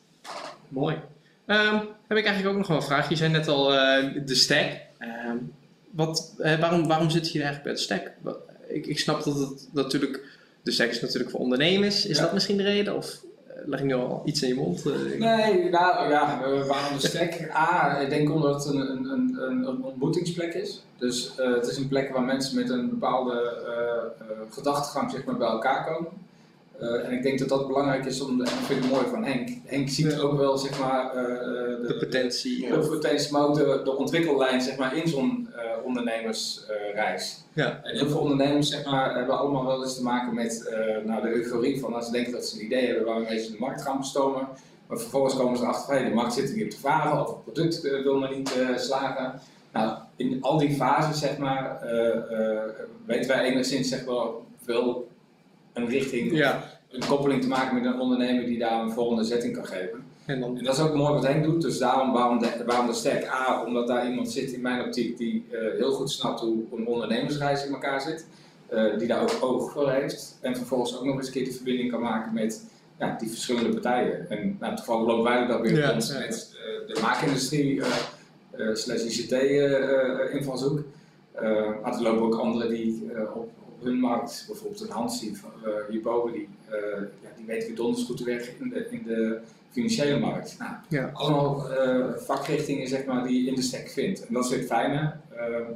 Mooi. 0.68 0.96
Ehm, 1.46 1.74
heb 2.08 2.18
ik 2.18 2.24
eigenlijk 2.24 2.48
ook 2.48 2.56
nog 2.58 2.66
wel 2.68 2.76
een 2.76 2.82
vraag. 2.82 3.08
Je 3.08 3.16
zei 3.16 3.30
net 3.30 3.48
al 3.48 3.74
eh, 3.74 4.04
de 4.26 4.34
stack. 4.34 4.70
Ehm, 4.98 5.36
wat, 5.90 6.34
waarom, 6.38 6.86
waarom 6.88 7.10
zit 7.10 7.32
je 7.32 7.42
eigenlijk 7.42 7.62
bij 7.64 7.72
de 7.72 7.78
stack? 7.78 8.10
Wat- 8.20 8.38
Ik, 8.68 8.86
ik 8.86 8.98
snap 8.98 9.24
dat 9.24 9.38
het 9.38 9.68
natuurlijk. 9.72 10.20
De 10.62 10.70
stack 10.70 10.88
is 10.88 11.00
natuurlijk 11.00 11.30
voor 11.30 11.40
ondernemers. 11.40 12.06
Is 12.06 12.18
dat 12.18 12.32
misschien 12.32 12.56
de 12.56 12.62
reden? 12.62 12.96
Of 12.96 13.20
leg 13.66 13.80
ik 13.80 13.86
nu 13.86 13.94
al 13.94 14.22
iets 14.24 14.42
in 14.42 14.48
je 14.48 14.54
mond? 14.54 14.86
Eh, 14.86 14.92
Nee, 15.18 15.70
nou 15.70 16.10
ja, 16.10 16.42
eh, 16.44 16.66
waarom 16.66 16.98
de 16.98 17.06
stack? 17.06 17.50
A, 17.54 17.98
ik 17.98 18.08
denk 18.10 18.30
omdat 18.30 18.64
het 18.64 18.74
een, 18.74 18.80
een, 18.90 19.04
een, 19.10 19.66
een, 19.66 19.82
ontmoetingsplek 19.82 20.54
is. 20.54 20.82
Dus 20.98 21.34
eh, 21.36 21.54
het 21.54 21.66
is 21.66 21.76
een 21.76 21.88
plek 21.88 22.12
waar 22.12 22.22
mensen 22.22 22.56
met 22.56 22.70
een 22.70 22.88
bepaalde 22.88 23.32
eh, 23.66 24.26
eh, 24.26 24.36
gedachtegang 24.50 25.10
zeg 25.10 25.24
maar, 25.24 25.36
bij 25.36 25.48
elkaar 25.48 25.84
komen. 25.84 26.10
Eh, 26.80 27.04
en 27.06 27.12
ik 27.12 27.22
denk 27.22 27.38
dat 27.38 27.48
dat 27.48 27.66
belangrijk 27.66 28.04
is, 28.04 28.20
om, 28.20 28.30
en 28.30 28.38
dat 28.38 28.48
vind 28.48 28.84
ik 28.84 28.90
mooi 28.90 29.04
van 29.06 29.24
Henk. 29.24 29.48
Henk 29.64 29.88
ziet 29.88 30.12
Ja. 30.12 30.18
ook 30.18 30.36
wel 30.36 30.58
zeg 30.58 30.78
maar, 30.80 31.14
eh, 31.14 31.22
eh, 31.22 31.86
de 31.88 31.96
potentie. 31.98 32.68
de 32.70 32.78
potentie, 32.78 33.32
maar 33.32 33.42
ook 33.46 33.54
de, 33.54 33.80
de 33.84 33.96
ontwikkellijn 33.96 34.60
zeg 34.60 34.76
maar, 34.76 34.96
in 34.96 35.08
zo'n 35.08 35.48
eh, 35.56 35.62
ondernemersreis. 35.84 37.44
Ja. 37.52 37.80
En 37.82 37.96
heel 37.96 38.08
veel 38.08 38.20
ondernemers 38.20 38.68
zeg 38.70 38.84
maar, 38.84 39.14
hebben 39.16 39.38
allemaal 39.38 39.64
wel 39.66 39.82
eens 39.82 39.96
te 39.96 40.02
maken 40.02 40.34
met 40.34 40.66
eh, 40.68 41.04
nou, 41.04 41.22
de 41.22 41.28
euforie 41.34 41.80
van 41.80 41.94
als 41.94 42.06
ze 42.06 42.12
denken 42.12 42.32
dat 42.32 42.46
ze 42.46 42.58
een 42.58 42.64
idee 42.64 42.86
hebben 42.86 43.04
waarmee 43.04 43.38
ze 43.38 43.50
de 43.52 43.56
markt 43.58 43.82
gaan 43.82 43.98
bestomen. 43.98 44.48
Maar 44.86 44.98
vervolgens 44.98 45.36
komen 45.36 45.58
ze 45.58 45.62
erachter, 45.62 45.94
hey, 45.94 46.04
de 46.08 46.14
markt 46.14 46.32
zit 46.32 46.48
er 46.50 46.54
niet 46.56 46.64
op 46.64 46.70
te 46.70 46.78
varen 46.80 47.20
of 47.20 47.28
het 47.28 47.44
product 47.44 47.80
wil 47.80 48.18
maar 48.18 48.36
niet 48.36 48.52
slagen. 48.76 49.40
Nou, 49.72 49.98
in 50.16 50.38
al 50.42 50.58
die 50.58 50.70
fases 50.74 51.18
zeg 51.18 51.38
maar, 51.38 51.82
eh, 51.82 52.08
eh, 52.56 52.62
weten 53.06 53.28
wij 53.30 53.44
enigszins 53.44 53.88
zeg 53.88 54.04
maar, 54.04 54.26
wel 54.64 55.08
een 55.78 55.88
richting, 55.88 56.36
Ja, 56.36 56.64
een 56.90 57.06
koppeling 57.06 57.42
te 57.42 57.48
maken 57.48 57.74
met 57.74 57.84
een 57.84 58.00
ondernemer 58.00 58.44
die 58.46 58.58
daar 58.58 58.82
een 58.82 58.90
volgende 58.92 59.24
zetting 59.24 59.54
kan 59.54 59.66
geven. 59.66 60.04
en 60.26 60.40
dan. 60.40 60.58
En 60.58 60.64
dat 60.64 60.74
is 60.74 60.82
ook 60.82 60.94
mooi 60.94 61.12
wat 61.12 61.26
Henk 61.26 61.44
doet, 61.44 61.62
dus 61.62 61.78
daarom 61.78 62.12
waarom 62.12 62.38
de, 62.38 62.62
waarom 62.66 62.86
de 62.86 62.92
sterk 62.92 63.26
A, 63.26 63.64
omdat 63.66 63.86
daar 63.86 64.08
iemand 64.08 64.30
zit 64.30 64.52
in 64.52 64.60
mijn 64.60 64.84
optiek 64.84 65.16
die 65.18 65.46
eh, 65.50 65.58
heel 65.78 65.92
goed 65.92 66.10
snapt 66.10 66.40
hoe 66.40 66.56
een 66.76 66.86
ondernemersreis 66.86 67.66
in 67.66 67.72
elkaar 67.72 68.00
zit, 68.00 68.26
eh, 68.68 68.98
die 68.98 69.08
daar 69.08 69.22
ook 69.22 69.36
oog 69.40 69.72
voor 69.72 69.90
heeft 69.90 70.38
en 70.40 70.56
vervolgens 70.56 70.98
ook 70.98 71.04
nog 71.04 71.16
eens 71.16 71.26
een 71.26 71.32
keer 71.32 71.44
de 71.44 71.52
verbinding 71.52 71.90
kan 71.90 72.00
maken 72.00 72.32
met 72.34 72.64
ja, 72.98 73.16
die 73.18 73.28
verschillende 73.30 73.68
partijen. 73.68 74.30
En 74.30 74.56
nou, 74.60 74.76
toevallig 74.76 75.06
lopen 75.06 75.24
wij 75.24 75.46
dat 75.46 75.60
weer 75.60 75.76
Ja, 75.76 75.88
ja. 75.88 75.94
met 75.94 76.56
eh, 76.56 76.94
de 76.94 77.00
maakindustrie 77.02 77.82
slash 78.72 79.02
ICT 79.02 79.32
eh, 79.32 80.34
invalshoek. 80.34 80.82
Eh, 81.32 81.42
maar 81.82 81.94
er 81.94 82.02
lopen 82.02 82.22
ook 82.22 82.34
anderen 82.34 82.70
die 82.70 83.10
op 83.34 83.50
hun 83.82 83.98
markt, 83.98 84.44
bijvoorbeeld 84.46 84.80
een 84.80 84.90
Hansi 84.90 85.36
van, 85.36 85.50
eh, 85.64 85.70
hierboven, 85.88 86.32
die, 86.32 86.48
eh, 86.68 86.74
ja, 87.22 87.28
die 87.36 87.46
weet 87.46 87.66
weer 87.66 87.76
donders 87.76 88.04
goed 88.04 88.16
te 88.16 88.24
weg 88.24 88.48
in 88.58 88.68
de, 88.68 88.86
in 88.90 89.02
de 89.06 89.40
financiële 89.70 90.18
markt. 90.18 90.56
Nou, 90.58 90.72
Ja. 90.88 91.10
Allemaal 91.12 91.72
eh, 91.72 92.06
vakrichtingen 92.16 92.88
zeg 92.88 93.04
maar, 93.04 93.26
die 93.26 93.42
je 93.42 93.48
in 93.50 93.54
de 93.54 93.62
stack 93.62 93.88
vindt. 93.88 94.26
En 94.26 94.34
dat 94.34 94.44
is 94.44 94.50
weer 94.50 94.58
het 94.58 94.68
fijne. 94.68 95.14
Eh, 95.30 95.66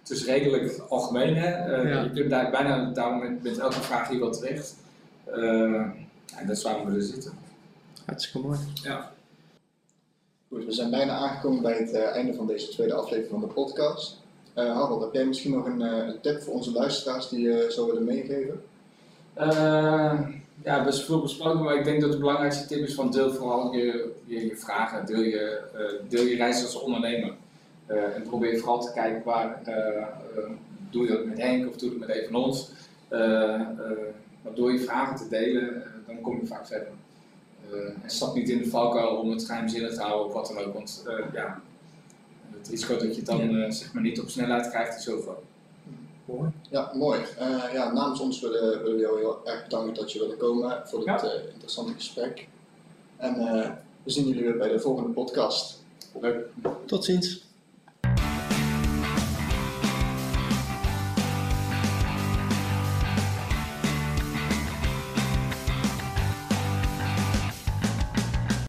het 0.00 0.10
is 0.10 0.24
redelijk 0.24 0.78
algemeen. 0.88 1.34
Hè? 1.36 1.46
Eh, 1.48 1.90
Ja. 1.90 2.02
Je 2.02 2.10
kunt 2.10 2.30
daar 2.30 2.50
bijna 2.50 2.90
daarom 2.90 3.18
met, 3.18 3.42
met 3.42 3.58
elke 3.58 3.80
vraag 3.80 4.08
hier 4.08 4.20
wel 4.20 4.30
terecht. 4.32 4.76
Eh, 5.24 5.72
en 6.36 6.46
dat 6.46 6.56
is 6.56 6.62
waarom 6.62 6.84
we 6.90 6.94
er 6.96 7.02
zitten. 7.02 7.32
Hartstikke 8.06 8.46
mooi. 8.46 8.58
Goed, 10.48 10.64
we 10.64 10.72
zijn 10.72 10.90
bijna 10.90 11.12
aangekomen 11.12 11.62
bij 11.62 11.76
het 11.76 11.92
einde 11.94 12.34
van 12.34 12.46
deze 12.46 12.68
tweede 12.68 12.94
aflevering 12.94 13.30
van 13.30 13.40
de 13.40 13.46
podcast. 13.54 14.19
Eh 14.54 14.72
Harold, 14.74 15.00
heb 15.02 15.12
jij 15.12 15.24
misschien 15.24 15.52
nog 15.52 15.66
een, 15.66 15.82
eh, 15.82 16.08
tip 16.22 16.42
voor 16.42 16.54
onze 16.54 16.72
luisteraars 16.72 17.28
die 17.28 17.40
je 17.40 17.66
zou 17.68 17.86
willen 17.86 18.04
meegeven? 18.04 18.62
Eh, 19.34 20.20
ja, 20.64 20.84
best 20.84 21.04
veel 21.04 21.20
besproken, 21.20 21.62
maar 21.64 21.74
ik 21.74 21.84
denk 21.84 22.00
dat 22.00 22.12
de 22.12 22.18
belangrijkste 22.18 22.66
tip 22.66 22.86
is 22.86 22.94
van 22.94 23.10
deel 23.10 23.32
vooral 23.32 23.72
je, 23.74 24.12
je, 24.24 24.46
je 24.46 24.56
vragen, 24.56 25.06
deel 25.06 25.20
je, 25.20 25.60
eh, 25.74 26.08
deel 26.08 26.24
je 26.24 26.36
reis 26.36 26.62
als 26.62 26.80
ondernemer. 26.80 27.32
Eh, 27.86 28.14
en 28.16 28.22
probeer 28.22 28.58
vooral 28.58 28.80
te 28.80 28.92
kijken 28.92 29.22
waar, 29.24 29.60
eh, 29.64 29.96
eh, 29.96 30.04
doe 30.90 31.02
je 31.04 31.08
dat 31.12 31.24
met 31.24 31.38
Henk 31.38 31.68
of 31.68 31.76
doe 31.76 31.90
je 31.90 31.98
het 31.98 32.06
met 32.06 32.16
een 32.16 32.24
van 32.30 32.44
ons. 32.44 32.70
Eh, 33.08 33.54
eh, 33.54 33.60
maar 34.42 34.54
door 34.54 34.72
je 34.72 34.78
vragen 34.78 35.16
te 35.16 35.28
delen, 35.28 35.74
eh, 35.74 35.88
dan 36.06 36.20
kom 36.20 36.40
je 36.40 36.46
vaak 36.46 36.66
verder. 36.66 36.88
Eh, 37.70 37.78
en 38.02 38.10
stap 38.10 38.34
niet 38.34 38.48
in 38.48 38.58
de 38.58 38.68
valkuil 38.68 39.16
om 39.16 39.30
het 39.30 39.44
geheimzinnig 39.44 39.94
te 39.94 40.00
houden 40.00 40.26
of 40.26 40.32
wat 40.32 40.46
dan 40.54 40.64
ook, 40.64 40.74
want 40.74 41.04
eh, 41.08 41.24
ja, 41.32 41.60
het 42.60 42.68
risico 42.68 42.92
dat 42.96 43.02
je 43.14 43.16
het 43.16 43.26
dan 43.26 43.56
eh, 43.56 43.70
zeg 43.70 43.92
maar 43.92 44.02
niet 44.02 44.20
op 44.20 44.28
snelheid 44.28 44.68
krijgt 44.70 44.98
is 44.98 45.04
heel 45.04 45.20
groot. 45.20 45.42
Ja, 46.70 46.92
mooi. 46.94 47.20
Eh, 47.38 47.72
ja, 47.72 47.92
namens 47.92 48.20
ons 48.20 48.40
willen, 48.40 48.82
willen 48.82 48.94
we 48.96 49.00
jou 49.00 49.18
heel 49.18 49.40
erg 49.44 49.62
bedanken 49.62 49.94
dat 49.94 50.12
je 50.12 50.18
wilde 50.18 50.36
komen 50.36 50.82
voor 50.84 50.98
dit 50.98 51.08
Ja. 51.08 51.22
eh, 51.22 51.52
interessante 51.52 51.92
gesprek. 51.92 52.48
En 53.16 53.34
eh, 53.36 53.70
we 54.02 54.10
zien 54.10 54.26
jullie 54.28 54.42
weer 54.42 54.56
bij 54.56 54.68
de 54.68 54.80
volgende 54.80 55.10
podcast. 55.10 55.82
Leuk. 56.20 56.46
Tot 56.86 57.04
ziens. 57.04 57.44